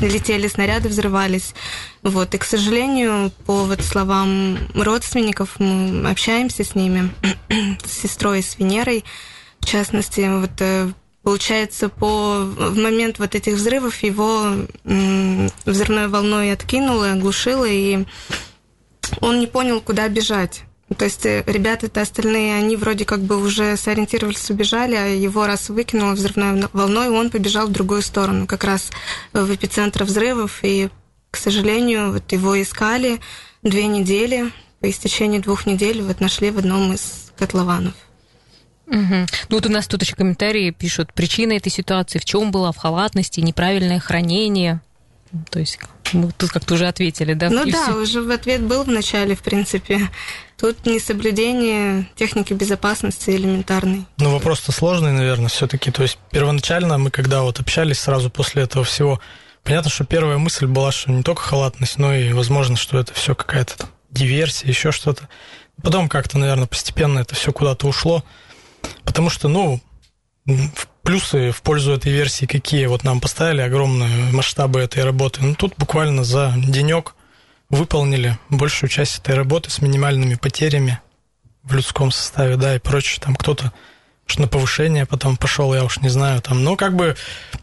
летели 0.00 0.48
снаряды, 0.48 0.88
взрывались. 0.88 1.54
Вот. 2.02 2.34
И, 2.34 2.38
к 2.38 2.44
сожалению, 2.44 3.30
по 3.44 3.64
вот 3.64 3.82
словам 3.82 4.58
родственников, 4.74 5.60
мы 5.60 6.10
общаемся 6.10 6.64
с 6.64 6.74
ними, 6.74 7.10
с 7.84 8.02
сестрой, 8.02 8.42
с 8.42 8.58
Венерой, 8.58 9.04
в 9.66 9.68
частности, 9.68 10.20
вот 10.40 10.52
э, 10.60 10.92
получается, 11.24 11.88
по, 11.88 12.44
в 12.44 12.78
момент 12.78 13.18
вот 13.18 13.34
этих 13.34 13.54
взрывов 13.54 14.00
его 14.04 14.52
взрывной 14.84 16.06
волной 16.06 16.52
откинуло, 16.52 17.10
оглушило, 17.10 17.64
и 17.64 18.04
он 19.20 19.40
не 19.40 19.48
понял, 19.48 19.80
куда 19.80 20.08
бежать. 20.08 20.62
То 20.96 21.04
есть 21.04 21.26
э, 21.26 21.42
ребята-то 21.48 22.00
остальные, 22.00 22.54
они 22.54 22.76
вроде 22.76 23.04
как 23.04 23.22
бы 23.22 23.42
уже 23.42 23.76
сориентировались, 23.76 24.48
убежали, 24.50 24.94
а 24.94 25.06
его 25.06 25.48
раз 25.48 25.68
выкинуло 25.68 26.12
взрывной 26.12 26.68
волной, 26.72 27.08
он 27.08 27.30
побежал 27.30 27.66
в 27.66 27.72
другую 27.72 28.02
сторону, 28.02 28.46
как 28.46 28.62
раз 28.62 28.92
в 29.32 29.52
эпицентр 29.52 30.04
взрывов, 30.04 30.60
и, 30.62 30.90
к 31.32 31.36
сожалению, 31.36 32.12
вот 32.12 32.30
его 32.30 32.62
искали 32.62 33.18
две 33.64 33.88
недели, 33.88 34.52
по 34.80 34.88
истечении 34.88 35.40
двух 35.40 35.66
недель 35.66 36.02
вот 36.02 36.20
нашли 36.20 36.52
в 36.52 36.58
одном 36.58 36.92
из 36.92 37.32
котлованов. 37.36 37.94
Угу. 38.86 39.26
Ну 39.48 39.56
вот 39.56 39.66
у 39.66 39.68
нас 39.68 39.86
тут 39.86 40.02
еще 40.02 40.14
комментарии 40.14 40.70
пишут, 40.70 41.12
причина 41.12 41.52
этой 41.52 41.70
ситуации 41.70 42.18
в 42.18 42.24
чем 42.24 42.50
была, 42.50 42.72
в 42.72 42.76
халатности, 42.76 43.40
неправильное 43.40 43.98
хранение. 43.98 44.80
То 45.50 45.58
есть 45.58 45.78
мы 46.12 46.30
тут 46.32 46.50
как-то 46.50 46.74
уже 46.74 46.86
ответили, 46.86 47.34
да? 47.34 47.50
Ну 47.50 47.64
да, 47.66 47.82
все... 47.84 47.96
уже 47.96 48.22
в 48.22 48.30
ответ 48.30 48.62
был 48.62 48.84
в 48.84 48.88
начале, 48.88 49.34
в 49.34 49.42
принципе. 49.42 50.08
Тут 50.56 50.86
несоблюдение 50.86 52.08
техники 52.14 52.52
безопасности 52.52 53.30
элементарной. 53.30 54.06
Ну 54.18 54.30
вопрос-то 54.30 54.72
сложный, 54.72 55.12
наверное, 55.12 55.48
все-таки. 55.48 55.90
То 55.90 56.02
есть 56.02 56.18
первоначально 56.30 56.96
мы, 56.98 57.10
когда 57.10 57.42
вот 57.42 57.60
общались 57.60 57.98
сразу 57.98 58.30
после 58.30 58.62
этого 58.62 58.84
всего, 58.84 59.20
понятно, 59.64 59.90
что 59.90 60.04
первая 60.04 60.38
мысль 60.38 60.66
была, 60.66 60.92
что 60.92 61.10
не 61.10 61.22
только 61.22 61.42
халатность, 61.42 61.98
но 61.98 62.14
и, 62.14 62.32
возможно, 62.32 62.76
что 62.76 62.98
это 62.98 63.12
все 63.12 63.34
какая-то 63.34 63.76
там 63.78 63.88
диверсия, 64.10 64.68
еще 64.68 64.92
что-то. 64.92 65.28
Потом 65.82 66.08
как-то, 66.08 66.38
наверное, 66.38 66.66
постепенно 66.66 67.18
это 67.18 67.34
все 67.34 67.52
куда-то 67.52 67.86
ушло. 67.86 68.24
Потому 69.16 69.30
что, 69.30 69.48
ну, 69.48 69.80
плюсы 71.00 71.50
в 71.50 71.62
пользу 71.62 71.92
этой 71.92 72.12
версии 72.12 72.44
какие? 72.44 72.84
Вот 72.84 73.02
нам 73.02 73.18
поставили 73.18 73.62
огромные 73.62 74.30
масштабы 74.30 74.80
этой 74.80 75.04
работы. 75.04 75.40
Ну, 75.42 75.54
тут 75.54 75.72
буквально 75.78 76.22
за 76.22 76.52
денек 76.58 77.14
выполнили 77.70 78.36
большую 78.50 78.90
часть 78.90 79.20
этой 79.20 79.34
работы 79.34 79.70
с 79.70 79.80
минимальными 79.80 80.34
потерями 80.34 81.00
в 81.62 81.72
людском 81.72 82.10
составе, 82.10 82.56
да, 82.56 82.76
и 82.76 82.78
прочее. 82.78 83.22
Там 83.24 83.34
кто-то 83.36 83.72
что 84.26 84.42
на 84.42 84.48
повышение 84.48 85.06
потом 85.06 85.38
пошел, 85.38 85.72
я 85.72 85.82
уж 85.82 86.00
не 86.00 86.10
знаю, 86.10 86.42
там, 86.42 86.62
ну, 86.62 86.76
как 86.76 86.94
бы, 86.94 87.16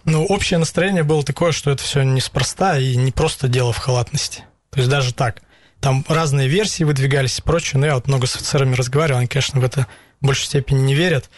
ну, 0.06 0.26
общее 0.26 0.58
настроение 0.58 1.04
было 1.04 1.22
такое, 1.24 1.52
что 1.52 1.70
это 1.70 1.84
все 1.84 2.02
неспроста 2.02 2.80
и 2.80 2.96
не 2.96 3.12
просто 3.12 3.48
дело 3.48 3.74
в 3.74 3.78
халатности. 3.78 4.44
То 4.72 4.80
есть 4.80 4.90
даже 4.90 5.14
так. 5.14 5.44
Там 5.84 6.06
разные 6.08 6.48
версии 6.48 6.86
выдвигались 6.86 7.40
и 7.40 7.42
прочее, 7.42 7.78
но 7.78 7.86
я 7.86 7.96
вот 7.96 8.08
много 8.08 8.26
с 8.26 8.38
офицерами 8.38 8.74
разговаривал, 8.74 9.20
они, 9.20 9.28
конечно, 9.28 9.60
в 9.60 9.66
это 9.66 9.86
в 10.22 10.26
большей 10.26 10.46
степени 10.46 10.80
не 10.80 10.96
верят. 10.96 11.30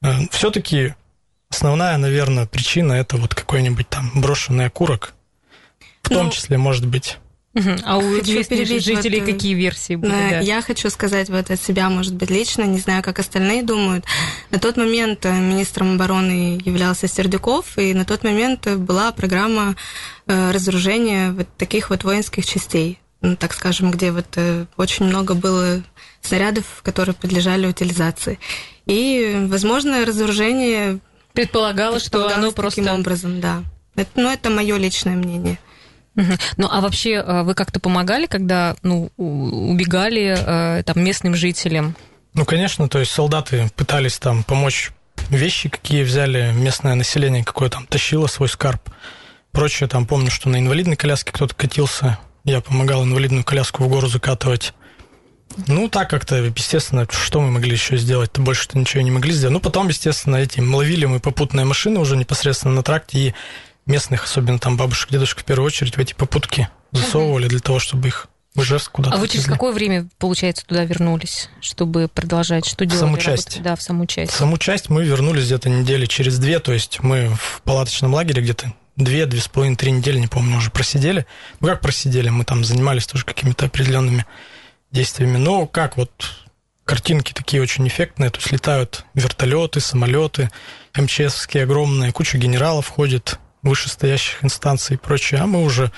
Э, 0.00 0.20
Все-таки 0.30 0.94
основная, 1.50 1.98
наверное, 1.98 2.46
причина 2.46 2.94
это 2.94 3.18
вот 3.18 3.34
какой-нибудь 3.34 3.86
там 3.90 4.10
брошенный 4.14 4.64
окурок. 4.64 5.12
В 6.00 6.08
том 6.08 6.26
ну, 6.26 6.32
числе, 6.32 6.56
может 6.56 6.86
быть, 6.86 7.18
а 7.84 7.98
у 7.98 8.16
хочу 8.16 8.32
жителей 8.80 9.20
вот, 9.20 9.30
какие 9.30 9.52
версии 9.52 9.96
были? 9.96 10.10
Да? 10.10 10.40
Я 10.40 10.62
хочу 10.62 10.88
сказать 10.88 11.28
вот 11.28 11.50
от 11.50 11.60
себя, 11.60 11.90
может 11.90 12.14
быть, 12.14 12.30
лично, 12.30 12.62
не 12.62 12.78
знаю, 12.78 13.02
как 13.02 13.18
остальные 13.18 13.64
думают. 13.64 14.06
На 14.50 14.58
тот 14.58 14.78
момент 14.78 15.26
э, 15.26 15.32
министром 15.32 15.96
обороны 15.96 16.58
являлся 16.64 17.06
Сердюков, 17.06 17.76
и 17.76 17.92
на 17.92 18.06
тот 18.06 18.24
момент 18.24 18.66
была 18.66 19.12
программа 19.12 19.76
э, 20.26 20.52
разоружения 20.52 21.32
вот 21.32 21.48
таких 21.58 21.90
вот 21.90 22.02
воинских 22.02 22.46
частей, 22.46 22.98
ну, 23.24 23.36
так 23.36 23.54
скажем, 23.54 23.90
где 23.90 24.12
вот 24.12 24.26
э, 24.36 24.66
очень 24.76 25.06
много 25.06 25.34
было 25.34 25.82
снарядов, 26.20 26.64
которые 26.82 27.14
подлежали 27.14 27.66
утилизации. 27.66 28.38
И, 28.86 29.46
возможно, 29.48 30.04
разоружение 30.04 30.98
предполагало, 31.32 31.98
что 32.00 32.32
оно 32.34 32.52
просто 32.52 32.82
таким 32.82 33.00
образом, 33.00 33.40
да. 33.40 33.64
Это, 33.96 34.10
ну, 34.16 34.30
это 34.30 34.50
мое 34.50 34.76
личное 34.76 35.16
мнение. 35.16 35.58
Ну, 36.14 36.68
а 36.70 36.80
вообще 36.80 37.14
э, 37.14 37.42
вы 37.42 37.54
как-то 37.54 37.80
помогали, 37.80 38.26
когда 38.26 38.76
ну, 38.82 39.10
убегали 39.16 40.36
э, 40.38 40.82
там, 40.84 41.02
местным 41.02 41.34
жителям? 41.34 41.96
Ну, 42.34 42.44
конечно, 42.44 42.88
то 42.88 42.98
есть 42.98 43.10
солдаты 43.10 43.70
пытались 43.74 44.18
там 44.18 44.44
помочь 44.44 44.92
вещи, 45.30 45.70
какие 45.70 46.02
взяли 46.02 46.52
местное 46.52 46.94
население, 46.94 47.42
какое 47.42 47.70
там 47.70 47.86
тащило 47.86 48.26
свой 48.26 48.48
скарб. 48.48 48.82
Прочее, 49.50 49.88
там 49.88 50.06
помню, 50.06 50.30
что 50.30 50.48
на 50.48 50.58
инвалидной 50.60 50.96
коляске 50.96 51.32
кто-то 51.32 51.54
катился, 51.54 52.18
я 52.44 52.60
помогал 52.60 53.04
инвалидную 53.04 53.44
коляску 53.44 53.84
в 53.84 53.88
гору 53.88 54.08
закатывать. 54.08 54.74
Ну, 55.66 55.88
так 55.88 56.10
как-то, 56.10 56.36
естественно, 56.36 57.06
что 57.10 57.40
мы 57.40 57.50
могли 57.50 57.72
еще 57.72 57.96
сделать-то? 57.96 58.40
Больше-то 58.40 58.78
ничего 58.78 59.02
не 59.02 59.10
могли 59.10 59.32
сделать. 59.32 59.52
Ну, 59.52 59.60
потом, 59.60 59.88
естественно, 59.88 60.36
эти 60.36 60.60
ловили 60.60 61.04
мы 61.06 61.20
попутные 61.20 61.64
машины 61.64 62.00
уже 62.00 62.16
непосредственно 62.16 62.74
на 62.74 62.82
тракте 62.82 63.18
и 63.18 63.34
местных, 63.86 64.24
особенно 64.24 64.58
там 64.58 64.76
бабушек, 64.76 65.10
дедушек 65.10 65.40
в 65.40 65.44
первую 65.44 65.66
очередь, 65.66 65.96
в 65.96 66.00
эти 66.00 66.14
попутки 66.14 66.68
засовывали 66.90 67.48
для 67.48 67.60
того, 67.60 67.78
чтобы 67.78 68.08
их 68.08 68.28
в 68.54 68.62
Ижевск 68.62 68.92
куда-то. 68.92 69.16
А 69.16 69.18
вы 69.18 69.28
через 69.28 69.46
какое 69.46 69.72
время, 69.72 70.08
получается, 70.18 70.64
туда 70.64 70.84
вернулись, 70.84 71.50
чтобы 71.60 72.08
продолжать? 72.08 72.66
Что 72.66 72.84
делать? 72.84 72.96
В 72.96 73.00
саму 73.00 73.18
часть. 73.18 73.62
Да, 73.62 73.76
в 73.76 73.82
саму 73.82 74.06
часть. 74.06 74.32
В 74.32 74.36
саму 74.36 74.58
часть 74.58 74.90
мы 74.90 75.04
вернулись 75.04 75.46
где-то 75.46 75.68
недели 75.68 76.06
через 76.06 76.38
две, 76.38 76.60
то 76.60 76.72
есть 76.72 77.00
мы 77.02 77.28
в 77.36 77.62
палаточном 77.62 78.14
лагере 78.14 78.42
где-то 78.42 78.72
две, 78.96 79.26
две 79.26 79.40
с 79.40 79.48
половиной, 79.48 79.76
три 79.76 79.92
недели, 79.92 80.18
не 80.18 80.26
помню, 80.26 80.56
уже 80.56 80.70
просидели. 80.70 81.26
Ну, 81.60 81.68
как 81.68 81.80
просидели? 81.80 82.28
Мы 82.28 82.44
там 82.44 82.64
занимались 82.64 83.06
тоже 83.06 83.24
какими-то 83.24 83.66
определенными 83.66 84.26
действиями. 84.90 85.36
Но 85.36 85.66
как 85.66 85.96
вот 85.96 86.10
картинки 86.84 87.32
такие 87.32 87.62
очень 87.62 87.86
эффектные, 87.88 88.30
то 88.30 88.38
есть 88.38 88.52
летают 88.52 89.04
вертолеты, 89.14 89.80
самолеты, 89.80 90.50
МЧСовские 90.94 91.64
огромные, 91.64 92.12
куча 92.12 92.38
генералов 92.38 92.88
ходит, 92.88 93.38
вышестоящих 93.62 94.44
инстанций 94.44 94.94
и 94.94 94.98
прочее, 94.98 95.40
а 95.40 95.46
мы 95.46 95.64
уже 95.64 95.90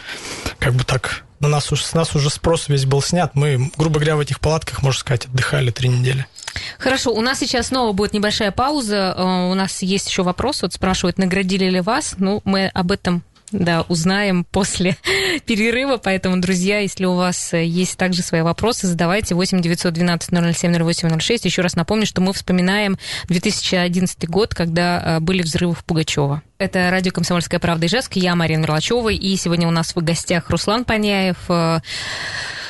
как 0.59 0.75
бы 0.75 0.85
так 0.85 1.26
на 1.41 1.49
нас, 1.49 1.67
с 1.67 1.95
нас 1.95 2.15
уже 2.15 2.31
спрос 2.31 2.69
весь 2.69 2.85
был 2.85 3.03
снят. 3.03 3.33
Мы, 3.35 3.71
грубо 3.77 3.97
говоря, 3.97 4.17
в 4.17 4.21
этих 4.21 4.41
палатках, 4.41 4.83
можно 4.83 4.99
сказать, 4.99 5.27
отдыхали 5.27 5.71
три 5.71 5.89
недели. 5.89 6.27
Хорошо, 6.79 7.13
у 7.13 7.21
нас 7.21 7.39
сейчас 7.39 7.69
снова 7.69 7.93
будет 7.93 8.13
небольшая 8.13 8.51
пауза. 8.51 9.15
Э, 9.17 9.51
у 9.51 9.55
нас 9.55 9.83
есть 9.83 10.09
еще 10.09 10.23
вопрос. 10.23 10.63
Вот 10.63 10.73
спрашивают, 10.73 11.19
наградили 11.19 11.69
ли 11.69 11.81
вас? 11.81 12.15
Ну, 12.19 12.41
мы 12.45 12.69
об 12.69 12.93
этом 12.93 13.23
да, 13.53 13.83
узнаем 13.89 14.45
после 14.45 14.97
перерыва. 15.47 15.99
Поэтому, 15.99 16.41
друзья, 16.41 16.81
если 16.81 17.05
у 17.05 17.15
вас 17.15 17.53
э, 17.55 17.65
есть 17.65 17.97
также 17.97 18.23
свои 18.23 18.43
вопросы, 18.43 18.87
задавайте 18.87 19.35
8 19.35 19.61
912 19.61 20.31
007 20.57 20.83
08 20.83 21.21
06. 21.21 21.45
Еще 21.45 21.63
раз 21.63 21.77
напомню, 21.77 22.07
что 22.07 22.21
мы 22.21 22.33
вспоминаем 22.33 22.99
2011 23.29 24.29
год, 24.29 24.55
когда 24.55 25.03
э, 25.19 25.21
были 25.21 25.43
взрывы 25.43 25.75
в 25.75 25.85
Пугачева. 25.85 26.43
Это 26.59 26.91
радио 26.91 27.13
«Комсомольская 27.13 27.61
правда» 27.61 27.87
Ижевск. 27.87 28.17
Я 28.17 28.35
Марина 28.35 28.63
Мерлачева. 28.63 29.11
И 29.11 29.37
сегодня 29.37 29.69
у 29.69 29.71
нас 29.71 29.95
в 29.95 30.03
гостях 30.03 30.51
Руслан 30.51 30.85
Паняев, 30.85 31.37
э, 31.49 31.81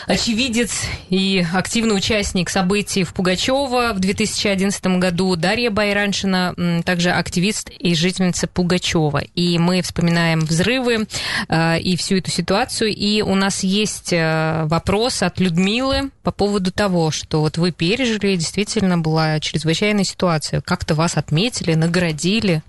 очевидец 0.06 0.84
и 1.10 1.44
активный 1.52 1.96
участник 1.96 2.48
событий 2.48 3.04
в 3.04 3.12
Пугачева 3.12 3.92
в 3.92 3.98
2011 3.98 4.86
году. 4.98 5.36
Дарья 5.36 5.70
Байраншина, 5.70 6.82
также 6.84 7.10
активист 7.10 7.70
и 7.70 7.94
жительница 7.94 8.46
Пугачева. 8.46 9.22
И 9.34 9.58
мы 9.58 9.82
вспоминаем 9.82 10.40
взрывы 10.40 11.06
э, 11.48 11.80
и 11.80 11.96
всю 11.96 12.16
эту 12.16 12.30
ситуацию. 12.30 12.90
И 12.90 13.22
у 13.22 13.34
нас 13.34 13.62
есть 13.64 14.12
э, 14.12 14.64
вопрос 14.64 15.22
от 15.22 15.40
Людмилы 15.40 16.10
по 16.22 16.30
поводу 16.30 16.70
того, 16.72 17.10
что 17.10 17.40
вот 17.40 17.58
вы 17.58 17.72
пережили, 17.72 18.36
действительно 18.36 18.98
была 18.98 19.40
чрезвычайная 19.40 20.04
ситуация. 20.04 20.60
Как-то 20.60 20.94
вас 20.94 21.16
отметили, 21.16 21.74
наградили? 21.74 22.62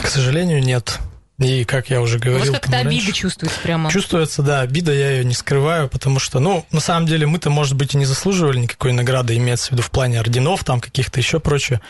К 0.00 0.08
сожалению, 0.08 0.62
нет. 0.62 0.98
И, 1.38 1.64
как 1.64 1.88
я 1.88 2.00
уже 2.00 2.18
говорил... 2.18 2.52
Вас 2.52 2.60
как-то 2.60 2.78
обида 2.78 3.12
чувствуется 3.12 3.60
прямо. 3.60 3.90
Чувствуется, 3.92 4.42
да, 4.42 4.60
обида, 4.60 4.92
я 4.92 5.12
ее 5.12 5.24
не 5.24 5.34
скрываю, 5.34 5.88
потому 5.88 6.18
что, 6.18 6.40
ну, 6.40 6.66
на 6.72 6.80
самом 6.80 7.06
деле, 7.06 7.26
мы-то, 7.26 7.48
может 7.48 7.76
быть, 7.76 7.94
и 7.94 7.96
не 7.96 8.06
заслуживали 8.06 8.58
никакой 8.58 8.92
награды, 8.92 9.36
имеется 9.36 9.68
в 9.68 9.72
виду 9.72 9.82
в 9.82 9.90
плане 9.92 10.18
орденов, 10.18 10.64
там, 10.64 10.80
каких-то 10.80 11.20
еще 11.20 11.38
прочее. 11.38 11.80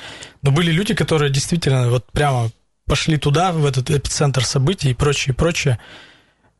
Но 0.42 0.50
были 0.50 0.70
люди, 0.70 0.94
которые 0.94 1.32
действительно 1.32 1.88
вот 1.88 2.04
прямо 2.12 2.50
пошли 2.84 3.16
туда, 3.16 3.52
в 3.52 3.64
этот 3.64 3.90
эпицентр 3.90 4.44
событий 4.44 4.90
и 4.90 4.94
прочее, 4.94 5.32
и 5.32 5.37
прочее, 5.37 5.78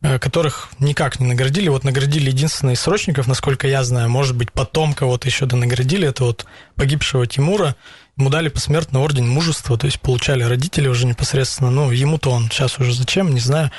которых 0.01 0.71
никак 0.79 1.21
не 1.21 1.27
наградили. 1.27 1.69
Вот 1.69 1.85
наградили 1.85 2.31
единственное 2.31 2.75
из 2.75 2.81
срочников, 2.81 3.27
насколько 3.27 3.67
я 3.67 3.83
знаю, 3.85 4.09
может 4.09 4.37
быть, 4.37 4.53
потом 4.53 4.95
кого-то 4.95 5.29
еще 5.29 5.47
да 5.47 5.57
наградили, 5.57 6.09
это 6.09 6.25
вот 6.25 6.47
погибшего 6.77 7.27
Тимура, 7.27 7.75
Ему 8.19 8.31
дали 8.31 8.49
посмертный 8.49 9.01
орден 9.01 9.29
мужества, 9.29 9.79
то 9.79 9.87
есть 9.87 10.01
получали 10.01 10.43
родители 10.43 10.89
уже 10.89 11.07
непосредственно. 11.07 11.71
Ну, 11.71 11.93
ему-то 11.93 12.33
он 12.33 12.51
сейчас 12.51 12.77
уже 12.81 12.93
зачем, 12.93 13.33
не 13.33 13.39
знаю. 13.39 13.71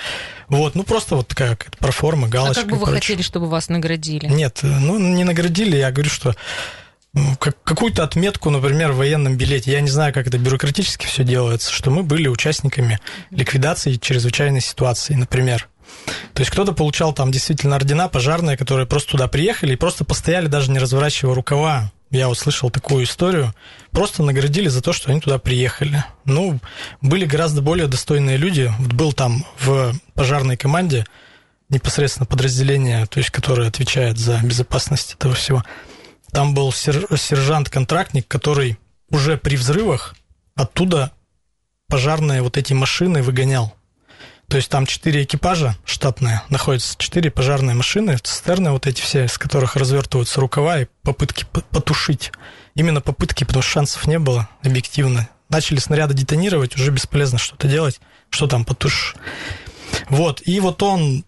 Вот, 0.47 0.75
ну 0.75 0.83
просто 0.83 1.17
вот 1.17 1.27
такая 1.27 1.57
какая-то 1.57 1.77
проформа, 1.77 2.29
галочка. 2.29 2.61
А 2.61 2.63
как 2.63 2.71
бы 2.71 2.77
вы 2.77 2.87
хотели, 2.87 3.21
чтобы 3.21 3.49
вас 3.49 3.67
наградили? 3.67 4.27
Нет, 4.27 4.59
ну 4.63 4.97
не 4.97 5.25
наградили, 5.25 5.75
я 5.75 5.91
говорю, 5.91 6.09
что 6.09 6.37
ну, 7.11 7.35
какую-то 7.37 8.05
отметку, 8.05 8.49
например, 8.49 8.93
в 8.93 8.97
военном 8.97 9.35
билете. 9.35 9.73
Я 9.73 9.81
не 9.81 9.89
знаю, 9.89 10.13
как 10.13 10.27
это 10.27 10.37
бюрократически 10.37 11.05
все 11.05 11.25
делается, 11.25 11.73
что 11.73 11.91
мы 11.91 12.03
были 12.03 12.29
участниками 12.29 12.99
ликвидации 13.31 13.95
чрезвычайной 13.95 14.61
ситуации, 14.61 15.15
например. 15.15 15.67
То 16.33 16.41
есть 16.41 16.51
кто-то 16.51 16.73
получал 16.73 17.13
там 17.13 17.31
действительно 17.31 17.75
ордена 17.75 18.07
пожарные, 18.07 18.57
которые 18.57 18.87
просто 18.87 19.11
туда 19.11 19.27
приехали 19.27 19.73
и 19.73 19.77
просто 19.77 20.05
постояли, 20.05 20.47
даже 20.47 20.71
не 20.71 20.79
разворачивая 20.79 21.35
рукава 21.35 21.91
я 22.11 22.29
услышал 22.29 22.71
такую 22.71 23.03
историю, 23.03 23.53
просто 23.91 24.23
наградили 24.23 24.67
за 24.67 24.81
то, 24.81 24.93
что 24.93 25.11
они 25.11 25.21
туда 25.21 25.37
приехали. 25.37 26.03
Ну, 26.25 26.59
были 27.01 27.25
гораздо 27.25 27.61
более 27.61 27.87
достойные 27.87 28.37
люди. 28.37 28.71
Вот 28.79 28.93
был 28.93 29.13
там 29.13 29.45
в 29.59 29.93
пожарной 30.15 30.57
команде 30.57 31.05
непосредственно 31.69 32.25
подразделение, 32.25 33.05
то 33.05 33.19
есть 33.19 33.29
которое 33.29 33.67
отвечает 33.67 34.17
за 34.17 34.39
безопасность 34.43 35.13
этого 35.13 35.35
всего. 35.35 35.63
Там 36.31 36.53
был 36.53 36.71
сержант-контрактник, 36.71 38.27
который 38.27 38.79
уже 39.11 39.37
при 39.37 39.55
взрывах 39.55 40.15
оттуда 40.55 41.11
пожарные 41.87 42.41
вот 42.41 42.57
эти 42.57 42.73
машины 42.73 43.21
выгонял. 43.21 43.75
То 44.49 44.57
есть 44.57 44.69
там 44.69 44.87
четыре 44.87 45.23
экипажа 45.23 45.77
штатные, 45.85 46.41
находятся 46.49 46.95
четыре 46.97 47.29
пожарные 47.29 47.75
машины, 47.75 48.17
цистерны 48.17 48.71
вот 48.71 48.87
эти 48.87 48.99
все, 48.99 49.27
с 49.27 49.37
которых 49.37 49.75
развертываются 49.75 50.41
рукава 50.41 50.79
и 50.81 50.87
попытки 51.03 51.45
потушить. 51.69 52.31
Именно 52.73 52.99
попытки, 52.99 53.43
потому 53.43 53.61
что 53.61 53.71
шансов 53.71 54.07
не 54.07 54.17
было 54.17 54.49
объективно. 54.63 55.29
Начали 55.49 55.77
снаряды 55.77 56.15
детонировать, 56.15 56.75
уже 56.75 56.89
бесполезно 56.89 57.37
что-то 57.37 57.67
делать, 57.67 58.01
что 58.31 58.47
там 58.47 58.65
потушишь. 58.65 59.15
Вот, 60.09 60.41
и 60.45 60.59
вот 60.59 60.81
он, 60.81 61.25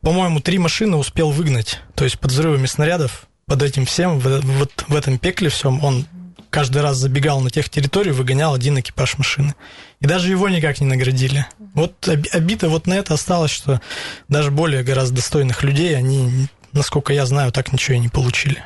по-моему, 0.00 0.40
три 0.40 0.58
машины 0.58 0.96
успел 0.96 1.30
выгнать, 1.30 1.80
то 1.94 2.04
есть 2.04 2.18
под 2.18 2.32
взрывами 2.32 2.66
снарядов, 2.66 3.26
под 3.46 3.62
этим 3.62 3.84
всем, 3.84 4.18
вот 4.18 4.84
в 4.88 4.94
этом 4.94 5.18
пекле 5.18 5.50
всем, 5.50 5.84
он 5.84 6.06
каждый 6.50 6.80
раз 6.80 6.96
забегал 6.96 7.40
на 7.40 7.50
тех 7.50 7.68
территорию, 7.68 8.14
выгонял 8.14 8.54
один 8.54 8.78
экипаж 8.78 9.18
машины. 9.18 9.54
И 10.00 10.06
даже 10.06 10.30
его 10.30 10.48
никак 10.48 10.80
не 10.80 10.86
наградили. 10.86 11.46
Вот 11.74 12.08
обида 12.08 12.68
вот 12.68 12.86
на 12.86 12.94
это 12.94 13.14
осталось, 13.14 13.50
что 13.50 13.80
даже 14.28 14.50
более 14.50 14.82
гораздо 14.82 15.16
достойных 15.16 15.62
людей, 15.62 15.96
они, 15.96 16.48
насколько 16.72 17.12
я 17.12 17.26
знаю, 17.26 17.52
так 17.52 17.72
ничего 17.72 17.96
и 17.96 18.00
не 18.00 18.08
получили. 18.08 18.62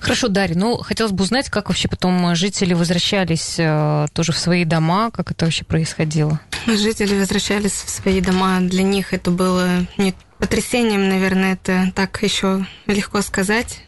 Хорошо, 0.00 0.28
Дарья, 0.28 0.54
ну, 0.56 0.76
хотелось 0.78 1.12
бы 1.12 1.24
узнать, 1.24 1.48
как 1.48 1.68
вообще 1.68 1.88
потом 1.88 2.34
жители 2.34 2.74
возвращались 2.74 3.54
э, 3.58 4.06
тоже 4.12 4.32
в 4.32 4.38
свои 4.38 4.64
дома, 4.64 5.10
как 5.10 5.30
это 5.30 5.46
вообще 5.46 5.64
происходило? 5.64 6.38
Жители 6.66 7.18
возвращались 7.18 7.72
в 7.72 7.88
свои 7.88 8.20
дома, 8.20 8.60
для 8.60 8.82
них 8.82 9.14
это 9.14 9.30
было 9.30 9.86
не 9.96 10.14
потрясением, 10.38 11.08
наверное, 11.08 11.54
это 11.54 11.92
так 11.94 12.22
еще 12.22 12.66
легко 12.86 13.22
сказать. 13.22 13.80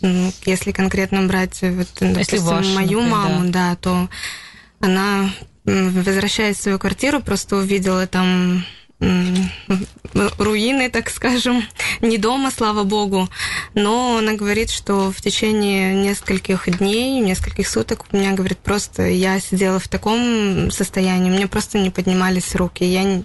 Если 0.00 0.72
конкретно 0.72 1.26
брать, 1.26 1.60
вот, 1.60 1.88
допустим, 2.00 2.16
Если 2.16 2.38
вашу, 2.38 2.70
мою 2.70 3.02
например, 3.02 3.08
маму, 3.10 3.50
да. 3.50 3.70
да, 3.70 3.76
то 3.76 4.08
она, 4.80 5.30
возвращаясь 5.66 6.56
в 6.56 6.62
свою 6.62 6.78
квартиру, 6.78 7.20
просто 7.20 7.56
увидела 7.56 8.06
там 8.06 8.64
руины, 10.38 10.88
так 10.88 11.10
скажем, 11.10 11.62
не 12.00 12.16
дома, 12.16 12.50
слава 12.50 12.82
богу, 12.82 13.28
но 13.74 14.16
она 14.18 14.32
говорит, 14.32 14.70
что 14.70 15.12
в 15.12 15.20
течение 15.20 15.94
нескольких 15.94 16.78
дней, 16.78 17.20
нескольких 17.20 17.68
суток 17.68 18.06
у 18.10 18.16
меня, 18.16 18.32
говорит, 18.32 18.58
просто 18.58 19.02
я 19.02 19.38
сидела 19.38 19.78
в 19.78 19.88
таком 19.88 20.70
состоянии, 20.70 21.30
мне 21.30 21.46
просто 21.46 21.78
не 21.78 21.90
поднимались 21.90 22.54
руки, 22.54 22.84
я 22.84 23.22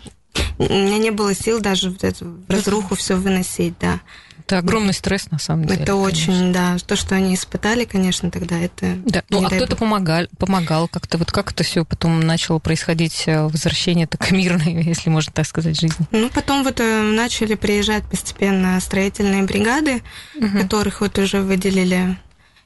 у 0.57 0.63
меня 0.63 0.97
не 0.97 1.11
было 1.11 1.33
сил 1.33 1.59
даже 1.59 1.89
в 1.89 2.03
эту 2.03 2.37
разруху 2.47 2.95
все 2.95 3.15
выносить, 3.15 3.73
да. 3.79 3.99
Это 4.45 4.57
огромный 4.57 4.93
стресс, 4.93 5.29
на 5.31 5.39
самом 5.39 5.65
деле. 5.65 5.83
Это 5.83 5.93
конечно. 5.93 6.03
очень, 6.03 6.53
да. 6.53 6.77
То, 6.85 6.95
что 6.95 7.15
они 7.15 7.35
испытали, 7.35 7.85
конечно, 7.85 8.31
тогда 8.31 8.57
это... 8.57 8.97
Да, 9.05 9.23
ну 9.29 9.45
а 9.45 9.49
кто-то 9.49 9.75
помогал, 9.75 10.25
помогал 10.37 10.87
как-то. 10.87 11.17
Вот 11.17 11.31
как 11.31 11.51
это 11.51 11.63
все 11.63 11.85
потом 11.85 12.19
начало 12.19 12.59
происходить, 12.59 13.23
э, 13.27 13.43
возвращение 13.43 14.07
такое 14.07 14.31
мирное, 14.37 14.81
если 14.81 15.09
можно 15.09 15.31
так 15.31 15.45
сказать, 15.45 15.79
жизни? 15.79 16.05
Ну, 16.11 16.29
потом 16.29 16.63
вот 16.63 16.79
э, 16.79 17.01
начали 17.01 17.55
приезжать 17.55 18.03
постепенно 18.05 18.79
строительные 18.79 19.43
бригады, 19.43 20.01
угу. 20.35 20.59
которых 20.59 21.01
вот 21.01 21.17
уже 21.17 21.41
выделили 21.41 22.17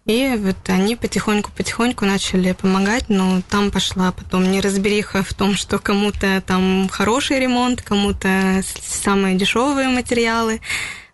и 0.05 0.35
вот 0.37 0.57
они 0.67 0.95
потихоньку-потихоньку 0.95 2.05
начали 2.05 2.51
помогать, 2.51 3.05
но 3.09 3.41
там 3.49 3.71
пошла 3.71 4.11
потом 4.11 4.51
неразбериха 4.51 5.23
в 5.23 5.33
том, 5.33 5.55
что 5.55 5.79
кому-то 5.79 6.43
там 6.45 6.87
хороший 6.91 7.39
ремонт, 7.39 7.81
кому-то 7.81 8.61
самые 8.83 9.35
дешевые 9.35 9.89
материалы. 9.89 10.61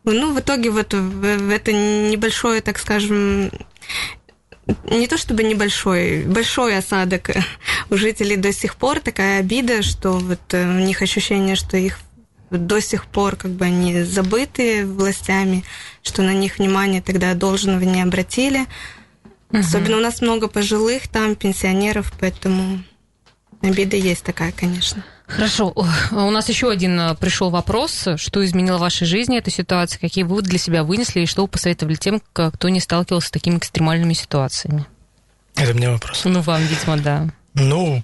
Ну, 0.03 0.33
в 0.33 0.39
итоге 0.39 0.71
вот 0.71 0.93
в 0.93 1.49
это 1.49 1.71
небольшое, 1.71 2.61
так 2.61 2.79
скажем, 2.79 3.51
не 4.85 5.07
то 5.07 5.17
чтобы 5.17 5.43
небольшой, 5.43 6.23
большой 6.23 6.77
осадок 6.77 7.31
у 7.89 7.97
жителей 7.97 8.37
до 8.37 8.53
сих 8.53 8.75
пор, 8.75 8.99
такая 8.99 9.39
обида, 9.39 9.81
что 9.81 10.13
вот 10.13 10.53
э, 10.53 10.67
у 10.67 10.79
них 10.79 11.01
ощущение, 11.01 11.55
что 11.55 11.77
их 11.77 11.99
до 12.49 12.81
сих 12.81 13.05
пор 13.05 13.35
как 13.35 13.51
бы 13.51 13.65
они 13.65 14.03
забыты 14.03 14.85
властями, 14.85 15.63
что 16.03 16.21
на 16.21 16.33
них 16.33 16.57
внимание 16.57 17.01
тогда 17.01 17.33
должного 17.33 17.81
не 17.81 18.01
обратили. 18.01 18.61
Угу. 19.51 19.59
Особенно 19.59 19.97
у 19.97 20.01
нас 20.01 20.21
много 20.21 20.47
пожилых 20.47 21.07
там, 21.07 21.35
пенсионеров, 21.35 22.11
поэтому 22.19 22.83
обида 23.61 23.97
есть 23.97 24.23
такая, 24.23 24.51
конечно. 24.51 25.03
Хорошо. 25.35 25.73
У 26.11 26.31
нас 26.31 26.49
еще 26.49 26.69
один 26.69 26.99
э, 26.99 27.15
пришел 27.15 27.49
вопрос. 27.49 28.07
Что 28.17 28.45
изменило 28.45 28.77
в 28.77 28.81
вашей 28.81 29.07
жизни 29.07 29.37
эта 29.37 29.49
ситуация? 29.49 29.99
Какие 29.99 30.23
выводы 30.23 30.49
для 30.49 30.59
себя 30.59 30.83
вынесли? 30.83 31.21
И 31.21 31.25
что 31.25 31.43
вы 31.43 31.47
посоветовали 31.47 31.95
тем, 31.95 32.21
кто 32.33 32.69
не 32.69 32.79
сталкивался 32.79 33.29
с 33.29 33.31
такими 33.31 33.57
экстремальными 33.57 34.13
ситуациями? 34.13 34.85
Это 35.55 35.73
мне 35.73 35.89
вопрос. 35.89 36.21
Ну, 36.25 36.41
вам, 36.41 36.61
видимо, 36.61 36.97
да. 36.97 37.29
Ну, 37.53 38.03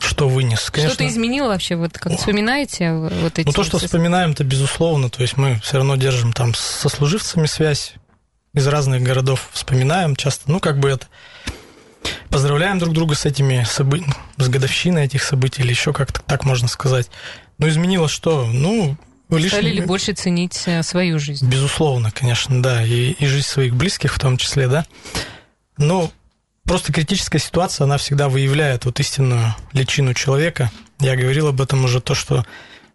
что 0.00 0.28
вынес? 0.28 0.70
Конечно. 0.70 0.94
Что-то 0.94 1.08
изменило 1.08 1.48
вообще? 1.48 1.76
Вот 1.76 1.98
как 1.98 2.12
О. 2.12 2.16
вспоминаете 2.16 2.92
вот 2.92 3.38
эти... 3.38 3.46
Ну, 3.46 3.52
то, 3.52 3.64
что 3.64 3.78
вспоминаем, 3.78 4.34
то 4.34 4.44
безусловно. 4.44 5.10
То 5.10 5.22
есть 5.22 5.36
мы 5.36 5.60
все 5.62 5.78
равно 5.78 5.96
держим 5.96 6.32
там 6.32 6.54
со 6.54 6.88
служивцами 6.88 7.46
связь 7.46 7.94
из 8.54 8.66
разных 8.66 9.02
городов, 9.02 9.48
вспоминаем 9.52 10.16
часто. 10.16 10.50
Ну, 10.50 10.60
как 10.60 10.78
бы 10.78 10.88
это 10.88 11.06
поздравляем 12.30 12.78
друг 12.78 12.94
друга 12.94 13.14
с 13.14 13.24
этими 13.24 13.64
событиями, 13.64 14.14
с 14.36 14.48
годовщиной 14.48 15.04
этих 15.04 15.22
событий, 15.22 15.62
или 15.62 15.70
еще 15.70 15.92
как-то 15.92 16.20
так 16.20 16.44
можно 16.44 16.68
сказать. 16.68 17.10
Но 17.58 17.68
изменилось 17.68 18.10
что? 18.10 18.46
Ну, 18.46 18.96
лишний... 19.30 19.48
Стали 19.48 19.70
ли 19.70 19.80
больше 19.80 20.12
ценить 20.12 20.62
э, 20.66 20.82
свою 20.82 21.18
жизнь? 21.18 21.48
Безусловно, 21.48 22.10
конечно, 22.10 22.62
да, 22.62 22.84
и, 22.84 23.12
и 23.12 23.26
жизнь 23.26 23.46
своих 23.46 23.74
близких 23.74 24.14
в 24.14 24.18
том 24.18 24.36
числе, 24.36 24.68
да. 24.68 24.86
Но 25.78 26.10
просто 26.64 26.92
критическая 26.92 27.38
ситуация, 27.38 27.84
она 27.84 27.96
всегда 27.96 28.28
выявляет 28.28 28.84
вот 28.84 29.00
истинную 29.00 29.54
личину 29.72 30.14
человека. 30.14 30.70
Я 31.00 31.16
говорил 31.16 31.48
об 31.48 31.60
этом 31.60 31.84
уже, 31.84 32.00
то, 32.00 32.14
что 32.14 32.44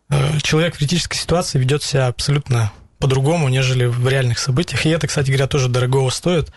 э, 0.09 0.39
человек 0.41 0.75
в 0.75 0.77
критической 0.77 1.17
ситуации 1.17 1.59
ведет 1.59 1.83
себя 1.83 2.07
абсолютно 2.07 2.71
по-другому, 2.99 3.49
нежели 3.49 3.85
в 3.85 4.07
реальных 4.07 4.39
событиях. 4.39 4.85
И 4.85 4.89
это, 4.89 5.07
кстати 5.07 5.27
говоря, 5.27 5.47
тоже 5.47 5.67
дорогого 5.67 6.09
стоит, 6.11 6.51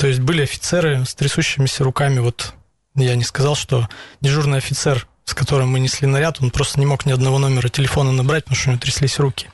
то 0.00 0.06
есть 0.06 0.20
были 0.20 0.40
офицеры 0.42 1.04
с 1.04 1.14
трясущимися 1.14 1.84
руками. 1.84 2.20
Вот 2.20 2.54
я 2.94 3.14
не 3.16 3.22
сказал, 3.22 3.54
что 3.54 3.86
дежурный 4.22 4.56
офицер, 4.56 5.06
с 5.26 5.34
которым 5.34 5.68
мы 5.68 5.78
несли 5.78 6.06
наряд, 6.06 6.38
он 6.40 6.50
просто 6.50 6.80
не 6.80 6.86
мог 6.86 7.04
ни 7.04 7.12
одного 7.12 7.38
номера 7.38 7.68
телефона 7.68 8.10
набрать, 8.10 8.44
потому 8.44 8.56
что 8.56 8.70
у 8.70 8.72
него 8.72 8.80
тряслись 8.80 9.18
руки. 9.18 9.48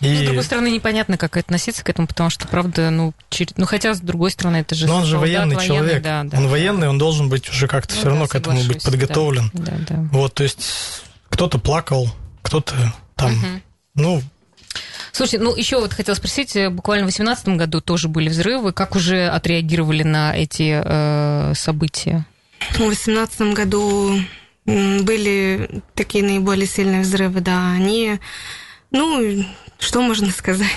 И... 0.00 0.08
Ну, 0.08 0.16
с 0.16 0.24
другой 0.24 0.42
стороны, 0.42 0.70
непонятно, 0.72 1.16
как 1.16 1.36
относиться 1.36 1.84
к 1.84 1.88
этому, 1.88 2.08
потому 2.08 2.30
что, 2.30 2.48
правда, 2.48 2.90
ну, 2.90 3.14
через... 3.30 3.56
ну 3.56 3.64
хотя, 3.64 3.94
с 3.94 4.00
другой 4.00 4.32
стороны, 4.32 4.56
это 4.56 4.74
же... 4.74 4.88
Но 4.88 4.96
он 4.96 5.04
же 5.04 5.16
военный 5.18 5.54
военный 5.54 5.68
человек. 5.68 6.02
Да, 6.02 6.24
да, 6.24 6.38
он 6.38 6.48
военный, 6.48 6.88
он 6.88 6.98
должен 6.98 7.28
быть 7.28 7.48
уже 7.48 7.68
как-то 7.68 7.94
ну, 7.94 8.00
все 8.00 8.08
равно 8.08 8.24
да, 8.24 8.28
к 8.28 8.34
этому 8.34 8.60
быть 8.64 8.82
подготовлен. 8.82 9.52
Да, 9.54 9.70
да, 9.70 9.84
да. 9.88 10.08
Вот, 10.10 10.34
то 10.34 10.42
есть 10.42 11.04
кто-то 11.28 11.60
плакал, 11.60 12.12
кто-то 12.42 12.74
там, 13.14 13.30
угу. 13.30 13.46
ну, 13.94 14.22
Слушайте, 15.12 15.44
ну 15.44 15.54
еще 15.54 15.78
вот 15.78 15.92
хотела 15.92 16.14
спросить, 16.14 16.56
э, 16.56 16.70
буквально 16.70 17.04
в 17.04 17.12
2018 17.12 17.48
году 17.58 17.80
тоже 17.82 18.08
были 18.08 18.30
взрывы. 18.30 18.72
Как 18.72 18.96
уже 18.96 19.28
отреагировали 19.28 20.02
на 20.02 20.34
эти 20.34 20.82
э, 20.82 21.52
события? 21.54 22.26
В 22.70 22.78
2018 22.78 23.54
году 23.54 24.18
были 24.64 25.82
такие 25.94 26.24
наиболее 26.24 26.66
сильные 26.66 27.02
взрывы, 27.02 27.40
да. 27.40 27.72
Они, 27.72 28.20
ну, 28.90 29.44
что 29.78 30.00
можно 30.00 30.30
сказать? 30.30 30.70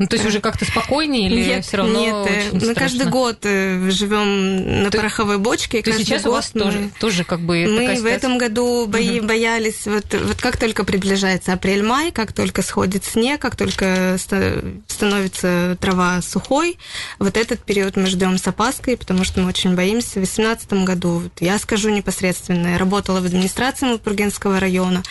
Ну, 0.00 0.06
то 0.06 0.16
есть 0.16 0.26
уже 0.26 0.40
как-то 0.40 0.64
спокойнее 0.64 1.28
или 1.28 1.44
нет, 1.44 1.62
все 1.62 1.76
равно 1.76 2.00
Нет, 2.00 2.14
э, 2.30 2.48
мы 2.54 2.60
страшно? 2.60 2.74
каждый 2.74 3.06
год 3.08 3.38
э, 3.42 3.90
живем 3.90 4.82
на 4.84 4.90
то, 4.90 4.96
пороховой 4.96 5.36
бочке. 5.36 5.82
То 5.82 5.92
сейчас 5.92 6.24
у 6.24 6.30
вас 6.30 6.52
мы, 6.54 6.60
тоже, 6.62 6.90
тоже 6.98 7.24
как 7.24 7.40
бы 7.40 7.66
Мы 7.66 8.00
в 8.00 8.06
этом 8.06 8.38
году 8.38 8.86
бои, 8.86 9.18
угу. 9.18 9.28
боялись, 9.28 9.84
вот, 9.84 10.06
вот 10.14 10.40
как 10.40 10.56
только 10.56 10.84
приближается 10.84 11.52
апрель-май, 11.52 12.12
как 12.12 12.32
только 12.32 12.62
сходит 12.62 13.04
снег, 13.04 13.42
как 13.42 13.56
только 13.56 14.16
становится 14.86 15.76
трава 15.78 16.22
сухой, 16.22 16.78
вот 17.18 17.36
этот 17.36 17.62
период 17.62 17.96
мы 17.98 18.06
ждем 18.06 18.38
с 18.38 18.48
опаской, 18.48 18.96
потому 18.96 19.24
что 19.24 19.42
мы 19.42 19.48
очень 19.48 19.74
боимся. 19.74 20.12
В 20.12 20.24
2018 20.24 20.72
году, 20.84 21.10
вот, 21.18 21.32
я 21.40 21.58
скажу 21.58 21.90
непосредственно, 21.90 22.68
я 22.68 22.78
работала 22.78 23.20
в 23.20 23.26
администрации 23.26 23.84
Мурпургенского 23.84 24.60
района, 24.60 25.02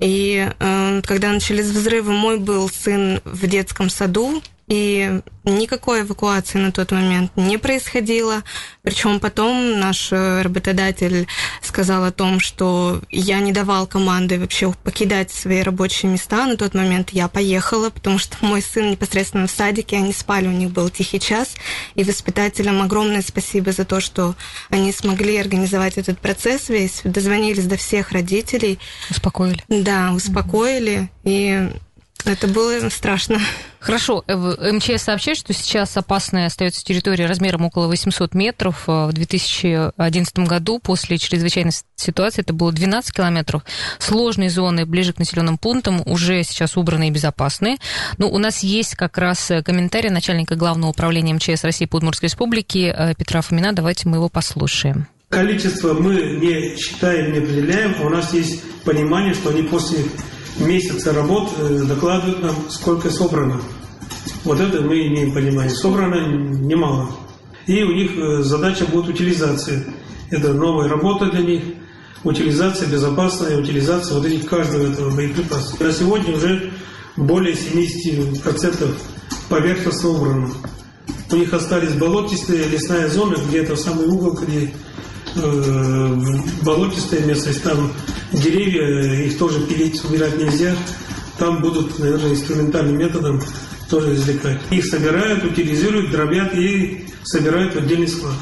и 0.00 0.50
э, 0.58 1.02
когда 1.04 1.32
начались 1.32 1.66
взрывы, 1.66 2.12
мой 2.12 2.38
был 2.38 2.68
сын 2.68 3.20
в 3.24 3.46
детском 3.46 3.90
саду, 3.90 4.42
и 4.70 5.20
никакой 5.42 6.02
эвакуации 6.02 6.58
на 6.58 6.70
тот 6.70 6.92
момент 6.92 7.32
не 7.34 7.58
происходило. 7.58 8.44
Причем 8.82 9.18
потом 9.18 9.80
наш 9.80 10.12
э, 10.12 10.42
работодатель 10.42 11.26
сказал 11.60 12.04
о 12.04 12.12
том, 12.12 12.38
что 12.38 13.00
я 13.10 13.40
не 13.40 13.50
давал 13.50 13.88
команды 13.88 14.38
вообще 14.38 14.72
покидать 14.84 15.32
свои 15.32 15.62
рабочие 15.62 16.12
места. 16.12 16.46
На 16.46 16.56
тот 16.56 16.74
момент 16.74 17.10
я 17.10 17.26
поехала, 17.26 17.90
потому 17.90 18.18
что 18.18 18.36
мой 18.46 18.62
сын 18.62 18.92
непосредственно 18.92 19.48
в 19.48 19.50
садике, 19.50 19.96
они 19.96 20.12
спали, 20.12 20.46
у 20.46 20.52
них 20.52 20.70
был 20.70 20.88
тихий 20.88 21.18
час. 21.18 21.56
И 21.96 22.04
воспитателям 22.04 22.80
огромное 22.80 23.22
спасибо 23.22 23.72
за 23.72 23.84
то, 23.84 23.98
что 23.98 24.36
они 24.68 24.92
смогли 24.92 25.36
организовать 25.36 25.98
этот 25.98 26.20
процесс 26.20 26.68
весь, 26.68 27.00
дозвонились 27.02 27.66
до 27.66 27.76
всех 27.76 28.12
родителей. 28.12 28.78
Успокоили. 29.10 29.64
Да, 29.68 30.12
успокоили. 30.14 31.10
И 31.24 31.70
это 32.24 32.46
было 32.48 32.88
страшно. 32.88 33.40
Хорошо. 33.78 34.24
Э, 34.26 34.72
МЧС 34.72 35.04
сообщает, 35.04 35.38
что 35.38 35.52
сейчас 35.52 35.96
опасная 35.96 36.46
остается 36.46 36.84
территория 36.84 37.26
размером 37.26 37.64
около 37.64 37.86
800 37.88 38.34
метров. 38.34 38.84
Э, 38.86 39.06
в 39.06 39.12
2011 39.12 40.38
году 40.40 40.78
после 40.78 41.18
чрезвычайной 41.18 41.72
ситуации 41.96 42.42
это 42.42 42.52
было 42.52 42.72
12 42.72 43.14
километров. 43.14 43.62
Сложные 43.98 44.50
зоны 44.50 44.84
ближе 44.84 45.12
к 45.12 45.18
населенным 45.18 45.56
пунктам 45.56 46.02
уже 46.04 46.42
сейчас 46.42 46.76
убраны 46.76 47.08
и 47.08 47.10
безопасные. 47.10 47.78
Но 48.18 48.28
у 48.28 48.38
нас 48.38 48.62
есть 48.62 48.96
как 48.96 49.16
раз 49.16 49.50
э, 49.50 49.62
комментарий 49.62 50.10
начальника 50.10 50.56
Главного 50.56 50.90
управления 50.90 51.34
МЧС 51.34 51.64
России 51.64 51.86
по 51.86 51.96
Удмуртской 51.96 52.28
Республике 52.28 53.14
Петра 53.16 53.40
Фомина. 53.40 53.72
Давайте 53.72 54.08
мы 54.08 54.18
его 54.18 54.28
послушаем. 54.28 55.06
Количество 55.30 55.94
мы 55.94 56.14
не 56.14 56.76
считаем, 56.76 57.32
не 57.32 57.38
определяем, 57.38 57.94
а 58.00 58.06
у 58.06 58.08
нас 58.08 58.34
есть 58.34 58.62
понимание, 58.84 59.32
что 59.32 59.50
они 59.50 59.62
после 59.62 60.04
месяца 60.60 61.12
работ 61.12 61.50
э, 61.58 61.82
докладывают 61.86 62.42
нам, 62.42 62.54
сколько 62.68 63.10
собрано. 63.10 63.60
Вот 64.44 64.60
это 64.60 64.80
мы 64.82 65.06
имеем 65.06 65.32
понимание. 65.32 65.74
Собрано 65.74 66.26
немало. 66.36 67.10
и 67.66 67.82
у 67.82 67.92
них 67.92 68.12
э, 68.16 68.42
задача 68.42 68.84
будет 68.86 69.08
утилизация. 69.08 69.84
Это 70.30 70.54
новая 70.54 70.88
работа 70.88 71.26
для 71.26 71.40
них, 71.40 71.62
утилизация, 72.22 72.88
безопасная 72.88 73.58
утилизация 73.58 74.16
вот 74.16 74.26
этих 74.26 74.48
каждого 74.48 74.90
этого 74.90 75.10
боеприпаса. 75.10 75.82
На 75.82 75.92
сегодня 75.92 76.34
уже 76.36 76.72
более 77.16 77.54
70% 77.54 78.94
поверхностно 79.48 80.08
убрано. 80.08 80.50
У 81.32 81.36
них 81.36 81.52
остались 81.52 81.92
болотистые, 81.92 82.68
лесная 82.68 83.08
зона, 83.08 83.36
где-то 83.48 83.76
в 83.76 83.80
самый 83.80 84.06
угол, 84.06 84.32
где 84.32 84.72
болотистая 86.62 87.24
местность, 87.24 87.62
там 87.62 87.92
деревья, 88.32 89.24
их 89.24 89.38
тоже 89.38 89.60
пилить, 89.66 90.02
убирать 90.04 90.38
нельзя. 90.38 90.74
Там 91.38 91.60
будут, 91.60 91.98
наверное, 91.98 92.32
инструментальным 92.32 92.98
методом 92.98 93.40
тоже 93.88 94.14
извлекать. 94.14 94.60
Их 94.70 94.84
собирают, 94.84 95.44
утилизируют, 95.44 96.10
дробят 96.10 96.54
и 96.54 97.06
собирают 97.24 97.74
в 97.74 97.78
отдельный 97.78 98.08
склад. 98.08 98.34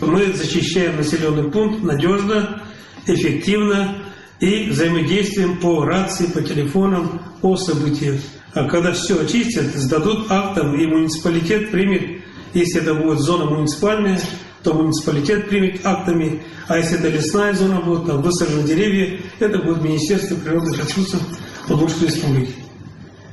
Мы 0.00 0.32
защищаем 0.32 0.96
населенный 0.96 1.50
пункт 1.50 1.82
надежно, 1.82 2.62
эффективно 3.06 3.98
и 4.40 4.70
взаимодействием 4.70 5.58
по 5.58 5.84
рации, 5.84 6.26
по 6.26 6.42
телефонам 6.42 7.20
о 7.42 7.56
событиях. 7.56 8.20
А 8.52 8.68
когда 8.68 8.92
все 8.92 9.20
очистят, 9.20 9.74
сдадут 9.74 10.30
актом, 10.30 10.78
и 10.78 10.86
муниципалитет 10.86 11.70
примет, 11.70 12.22
если 12.54 12.80
это 12.80 12.94
будет 12.94 13.18
зона 13.18 13.46
муниципальная, 13.46 14.20
то 14.64 14.72
муниципалитет 14.72 15.48
примет 15.48 15.84
актами, 15.84 16.42
а 16.66 16.78
если 16.78 16.98
это 16.98 17.08
лесная 17.08 17.52
зона 17.52 17.82
будет, 17.82 18.06
там 18.06 18.22
высажены 18.22 18.66
деревья, 18.66 19.20
это 19.38 19.58
будет 19.58 19.82
Министерство 19.82 20.34
природных 20.36 20.78
ресурсов 20.78 21.20
Удмуртской 21.68 22.08
республики. 22.08 22.54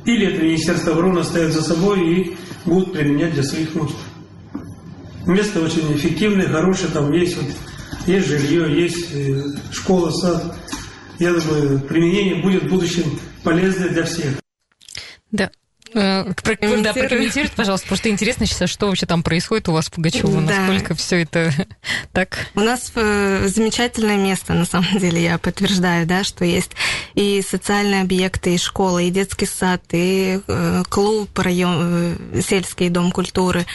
Или 0.05 0.33
это 0.33 0.43
Министерство 0.43 0.91
обороны 0.91 1.19
оставит 1.19 1.53
за 1.53 1.61
собой 1.61 1.99
и 2.01 2.37
будут 2.65 2.91
применять 2.93 3.33
для 3.33 3.43
своих 3.43 3.73
нужд. 3.75 3.95
Место 5.25 5.61
очень 5.61 5.95
эффективное, 5.95 6.47
хорошее, 6.47 6.91
там 6.91 7.11
есть, 7.13 7.37
вот, 7.37 7.45
есть 8.07 8.27
жилье, 8.27 8.83
есть 8.83 9.13
э, 9.13 9.43
школа, 9.71 10.09
сад. 10.09 10.57
Я 11.19 11.33
думаю, 11.33 11.79
применение 11.81 12.41
будет 12.41 12.63
в 12.63 12.69
будущем 12.69 13.03
полезное 13.43 13.89
для 13.89 14.03
всех. 14.03 14.41
Да, 15.31 15.49
да, 15.93 16.93
прокомментируйте, 16.93 17.53
пожалуйста, 17.55 17.85
потому 17.85 17.97
что 17.97 18.09
интересно 18.09 18.45
сейчас, 18.45 18.69
что 18.69 18.87
вообще 18.87 19.05
там 19.05 19.23
происходит 19.23 19.69
у 19.69 19.73
вас 19.73 19.87
в 19.87 19.91
Пугачева, 19.91 20.39
насколько 20.39 20.95
все 20.95 21.23
это 21.23 21.53
так. 22.13 22.37
У 22.55 22.61
нас 22.61 22.91
э, 22.95 23.47
замечательное 23.47 24.17
место, 24.17 24.53
на 24.53 24.65
самом 24.65 24.97
деле, 24.99 25.21
я 25.21 25.37
подтверждаю, 25.37 26.05
да, 26.05 26.23
что 26.23 26.45
есть 26.45 26.71
и 27.15 27.41
социальные 27.47 28.01
объекты, 28.01 28.55
и 28.55 28.57
школа, 28.57 28.99
и 28.99 29.09
детский 29.09 29.45
сад, 29.45 29.81
и 29.91 30.39
э, 30.47 30.83
клуб, 30.89 31.37
район, 31.37 32.17
сельский 32.45 32.89
дом 32.89 33.11
культуры, 33.11 33.65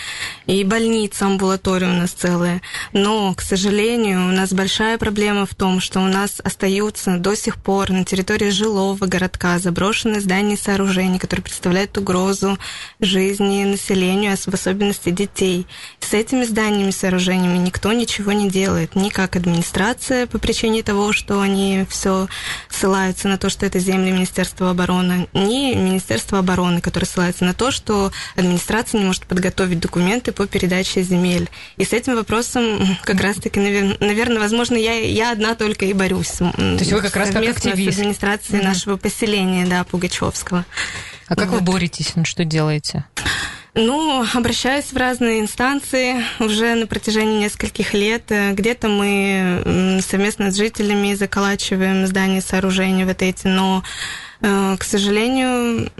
и 0.46 0.64
больница, 0.64 1.26
амбулатория 1.26 1.88
у 1.88 1.94
нас 1.94 2.10
целая. 2.10 2.62
Но, 2.92 3.34
к 3.34 3.42
сожалению, 3.42 4.28
у 4.28 4.32
нас 4.32 4.52
большая 4.52 4.98
проблема 4.98 5.46
в 5.46 5.54
том, 5.54 5.80
что 5.80 6.00
у 6.00 6.08
нас 6.08 6.40
остаются 6.42 7.18
до 7.18 7.34
сих 7.34 7.56
пор 7.56 7.90
на 7.90 8.04
территории 8.04 8.50
жилого 8.50 9.06
городка 9.06 9.58
заброшенные 9.58 10.20
здания 10.20 10.54
и 10.54 10.58
сооружения, 10.58 11.18
которые 11.18 11.44
представляют 11.44 11.92
угрозу 12.06 12.56
жизни 13.00 13.64
населению, 13.64 14.36
в 14.36 14.54
особенности 14.54 15.10
детей. 15.10 15.66
С 15.98 16.14
этими 16.14 16.44
зданиями, 16.44 16.90
сооружениями 16.90 17.58
никто 17.58 17.92
ничего 17.92 18.30
не 18.30 18.48
делает. 18.48 18.94
Ни 18.94 19.08
как 19.08 19.34
администрация 19.34 20.26
по 20.26 20.38
причине 20.38 20.84
того, 20.84 21.12
что 21.12 21.40
они 21.40 21.84
все 21.90 22.28
ссылаются 22.70 23.26
на 23.28 23.38
то, 23.38 23.50
что 23.50 23.66
это 23.66 23.80
земли 23.80 24.12
Министерства 24.12 24.70
обороны, 24.70 25.28
ни 25.32 25.74
Министерство 25.74 26.38
обороны, 26.38 26.80
которое 26.80 27.06
ссылается 27.06 27.44
на 27.44 27.54
то, 27.54 27.72
что 27.72 28.12
администрация 28.36 29.00
не 29.00 29.06
может 29.06 29.26
подготовить 29.26 29.80
документы 29.80 30.30
по 30.30 30.46
передаче 30.46 31.02
земель. 31.02 31.48
И 31.76 31.84
с 31.84 31.92
этим 31.92 32.14
вопросом 32.14 32.96
как 33.02 33.20
раз-таки, 33.20 33.58
наверное, 33.58 34.38
возможно, 34.38 34.76
я, 34.76 34.94
я 34.94 35.32
одна 35.32 35.54
только 35.54 35.86
и 35.86 35.92
борюсь. 35.92 36.28
То 36.28 36.52
есть 36.78 36.92
вы 36.92 37.00
как 37.00 37.16
раз 37.16 37.30
как 37.30 37.42
активист. 37.48 37.96
с 37.96 37.98
администрацией 37.98 38.60
mm-hmm. 38.60 38.64
нашего 38.64 38.96
поселения, 38.96 39.66
да, 39.66 39.82
Пугачевского. 39.84 40.64
А 41.28 41.34
как 41.36 41.48
вот. 41.48 41.60
вы 41.60 41.72
боретесь? 41.72 42.12
Ну, 42.16 42.24
что 42.24 42.44
делаете? 42.44 43.04
Ну, 43.74 44.24
обращаюсь 44.34 44.86
в 44.86 44.96
разные 44.96 45.40
инстанции 45.40 46.16
уже 46.38 46.74
на 46.76 46.86
протяжении 46.86 47.40
нескольких 47.40 47.92
лет. 47.92 48.24
Где-то 48.28 48.88
мы 48.88 50.00
совместно 50.02 50.50
с 50.50 50.56
жителями 50.56 51.12
заколачиваем 51.12 52.06
здания 52.06 52.40
сооружения 52.40 53.04
вот 53.04 53.20
эти, 53.20 53.46
но 53.46 53.82
к 54.40 54.82
сожалению, 54.82 55.90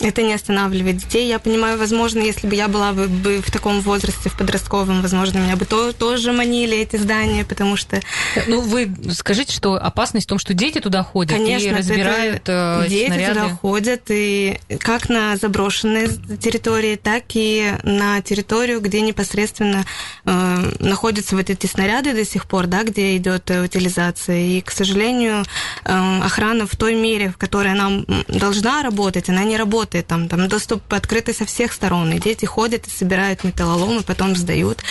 это 0.00 0.22
не 0.22 0.34
останавливает 0.34 0.98
детей. 0.98 1.26
Я 1.28 1.38
понимаю, 1.38 1.78
возможно, 1.78 2.20
если 2.20 2.46
бы 2.46 2.54
я 2.54 2.68
была 2.68 2.92
бы, 2.92 3.40
в 3.40 3.50
таком 3.50 3.80
возрасте, 3.80 4.28
в 4.28 4.36
подростковом, 4.36 5.00
возможно, 5.00 5.38
меня 5.38 5.56
бы 5.56 5.64
то, 5.64 5.92
тоже 5.92 6.32
манили 6.32 6.76
эти 6.76 6.96
здания, 6.96 7.44
потому 7.44 7.76
что... 7.76 8.00
Ну, 8.46 8.60
вы 8.60 8.90
скажите, 9.12 9.54
что 9.54 9.74
опасность 9.74 10.26
в 10.26 10.28
том, 10.28 10.38
что 10.38 10.52
дети 10.54 10.80
туда 10.80 11.02
ходят 11.02 11.36
Конечно, 11.38 11.68
и 11.68 11.72
разбирают 11.72 12.36
это, 12.36 12.82
э, 12.84 12.88
Дети 12.88 13.06
снаряды. 13.06 13.34
туда 13.40 13.48
ходят, 13.56 14.02
и 14.08 14.60
как 14.80 15.08
на 15.08 15.36
заброшенные 15.36 16.08
территории, 16.38 16.96
так 16.96 17.24
и 17.34 17.72
на 17.82 18.20
территорию, 18.20 18.80
где 18.80 19.00
непосредственно 19.00 19.84
э, 20.24 20.72
находятся 20.80 21.36
вот 21.36 21.48
эти 21.48 21.66
снаряды 21.66 22.12
до 22.12 22.24
сих 22.24 22.46
пор, 22.46 22.66
да, 22.66 22.82
где 22.82 23.16
идет 23.16 23.50
утилизация. 23.50 24.38
И, 24.38 24.60
к 24.60 24.70
сожалению, 24.70 25.44
э, 25.84 26.20
охрана 26.22 26.66
в 26.66 26.76
той 26.76 26.94
мере, 26.94 27.30
в 27.30 27.38
которой 27.38 27.72
она 27.72 27.85
нам 27.86 28.04
должна 28.28 28.82
работать, 28.82 29.28
она 29.28 29.44
не 29.44 29.56
работает. 29.56 30.06
Там, 30.06 30.28
там 30.28 30.48
доступ 30.48 30.92
открытый 30.92 31.34
со 31.34 31.44
всех 31.44 31.72
сторон. 31.72 32.12
И 32.12 32.18
дети 32.18 32.44
ходят 32.44 32.86
и 32.86 32.90
собирают 32.90 33.44
металлолом, 33.44 33.98
и 33.98 34.02
потом 34.02 34.36
сдают. 34.36 34.82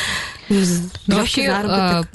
Ну, 0.49 0.63
вообще, 1.07 1.47
заработок. 1.47 2.09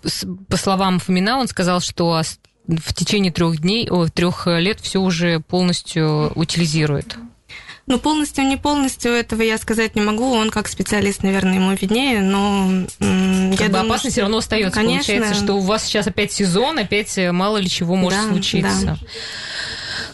по 0.49 0.57
словам 0.57 0.99
Фомина, 0.99 1.39
он 1.39 1.49
сказал, 1.49 1.81
что 1.81 2.23
в 2.67 2.95
течение 2.95 3.33
трех 3.33 3.61
дней, 3.61 3.89
трех 4.15 4.47
лет 4.47 4.81
все 4.81 5.01
уже 5.01 5.41
полностью 5.41 6.33
утилизирует. 6.35 7.17
Ну, 7.87 7.99
полностью, 7.99 8.47
не 8.47 8.57
полностью 8.57 9.11
этого 9.11 9.43
я 9.43 9.59
сказать 9.59 9.97
не 9.97 10.01
могу. 10.01 10.33
Он 10.33 10.51
как 10.51 10.69
специалист, 10.69 11.25
наверное, 11.25 11.55
ему 11.55 11.73
виднее, 11.73 12.21
но 12.21 12.87
как 12.99 13.61
я 13.61 13.67
бы 13.67 13.73
думаю, 13.73 13.87
опасность 13.87 14.15
все 14.15 14.21
равно 14.23 14.39
остается. 14.39 14.79
Конечно. 14.79 15.13
Получается, 15.13 15.43
что 15.43 15.55
у 15.55 15.61
вас 15.61 15.85
сейчас 15.85 16.07
опять 16.07 16.31
сезон, 16.31 16.79
опять 16.79 17.19
мало 17.33 17.57
ли 17.57 17.69
чего 17.69 17.97
может 17.97 18.21
да, 18.21 18.29
случиться. 18.29 18.85
Да. 18.85 18.99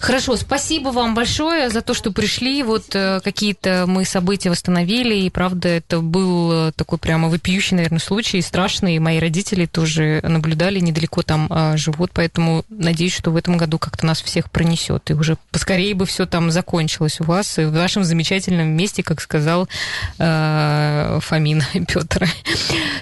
Хорошо, 0.01 0.37
спасибо 0.37 0.88
вам 0.88 1.14
большое 1.14 1.70
за 1.70 1.83
то, 1.83 1.94
что 1.94 2.12
пришли. 2.12 2.62
Вот 2.62 2.94
э, 2.94 3.20
какие-то 3.22 3.85
мы 3.87 4.05
события 4.05 4.51
восстановили, 4.51 5.14
и 5.14 5.31
правда, 5.31 5.68
это 5.68 6.01
был 6.01 6.68
э, 6.68 6.72
такой 6.72 6.99
прямо 6.99 7.29
вопиющий, 7.29 7.77
наверное, 7.77 7.99
случай, 7.99 8.40
страшный. 8.40 8.99
Мои 8.99 9.18
родители 9.18 9.66
тоже 9.66 10.20
наблюдали, 10.22 10.79
недалеко 10.81 11.22
там 11.22 11.49
э, 11.51 11.77
живут, 11.77 12.11
поэтому 12.12 12.64
надеюсь, 12.68 13.14
что 13.16 13.31
в 13.31 13.37
этом 13.37 13.57
году 13.57 13.79
как-то 13.79 14.07
нас 14.07 14.22
всех 14.22 14.51
пронесет. 14.51 15.11
И 15.11 15.14
уже 15.14 15.37
поскорее 15.51 15.94
бы 15.94 16.07
все 16.07 16.27
там 16.27 16.51
закончилось 16.51 17.20
у 17.20 17.25
вас, 17.25 17.59
и 17.59 17.64
в 17.64 17.72
вашем 17.72 18.05
замечательном 18.05 18.68
месте, 18.68 19.03
как 19.03 19.20
сказал 19.20 19.68
э, 20.18 21.18
Фомин 21.22 21.62
Петр. 21.87 22.29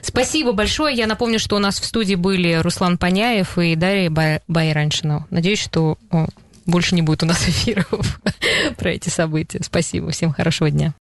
Спасибо 0.03 0.53
большое. 0.53 0.97
Я 0.97 1.07
напомню, 1.07 1.39
что 1.39 1.57
у 1.57 1.59
нас 1.59 1.81
в 1.81 1.85
студии 1.85 2.15
были 2.15 2.55
Руслан 2.55 2.99
Паняев 2.99 3.59
и 3.59 3.75
Дарья 3.77 4.11
Байраншина. 4.47 5.27
Надеюсь, 5.31 5.63
что 5.63 5.99
больше 6.67 6.95
не 6.95 7.03
будет 7.03 7.23
у 7.23 7.27
нас 7.27 7.43
эфиров 7.49 8.21
про 8.77 8.91
эти 8.91 9.09
события. 9.09 9.61
Спасибо. 9.63 10.11
Всем 10.11 10.33
хорошего 10.33 10.71
дня. 10.71 10.93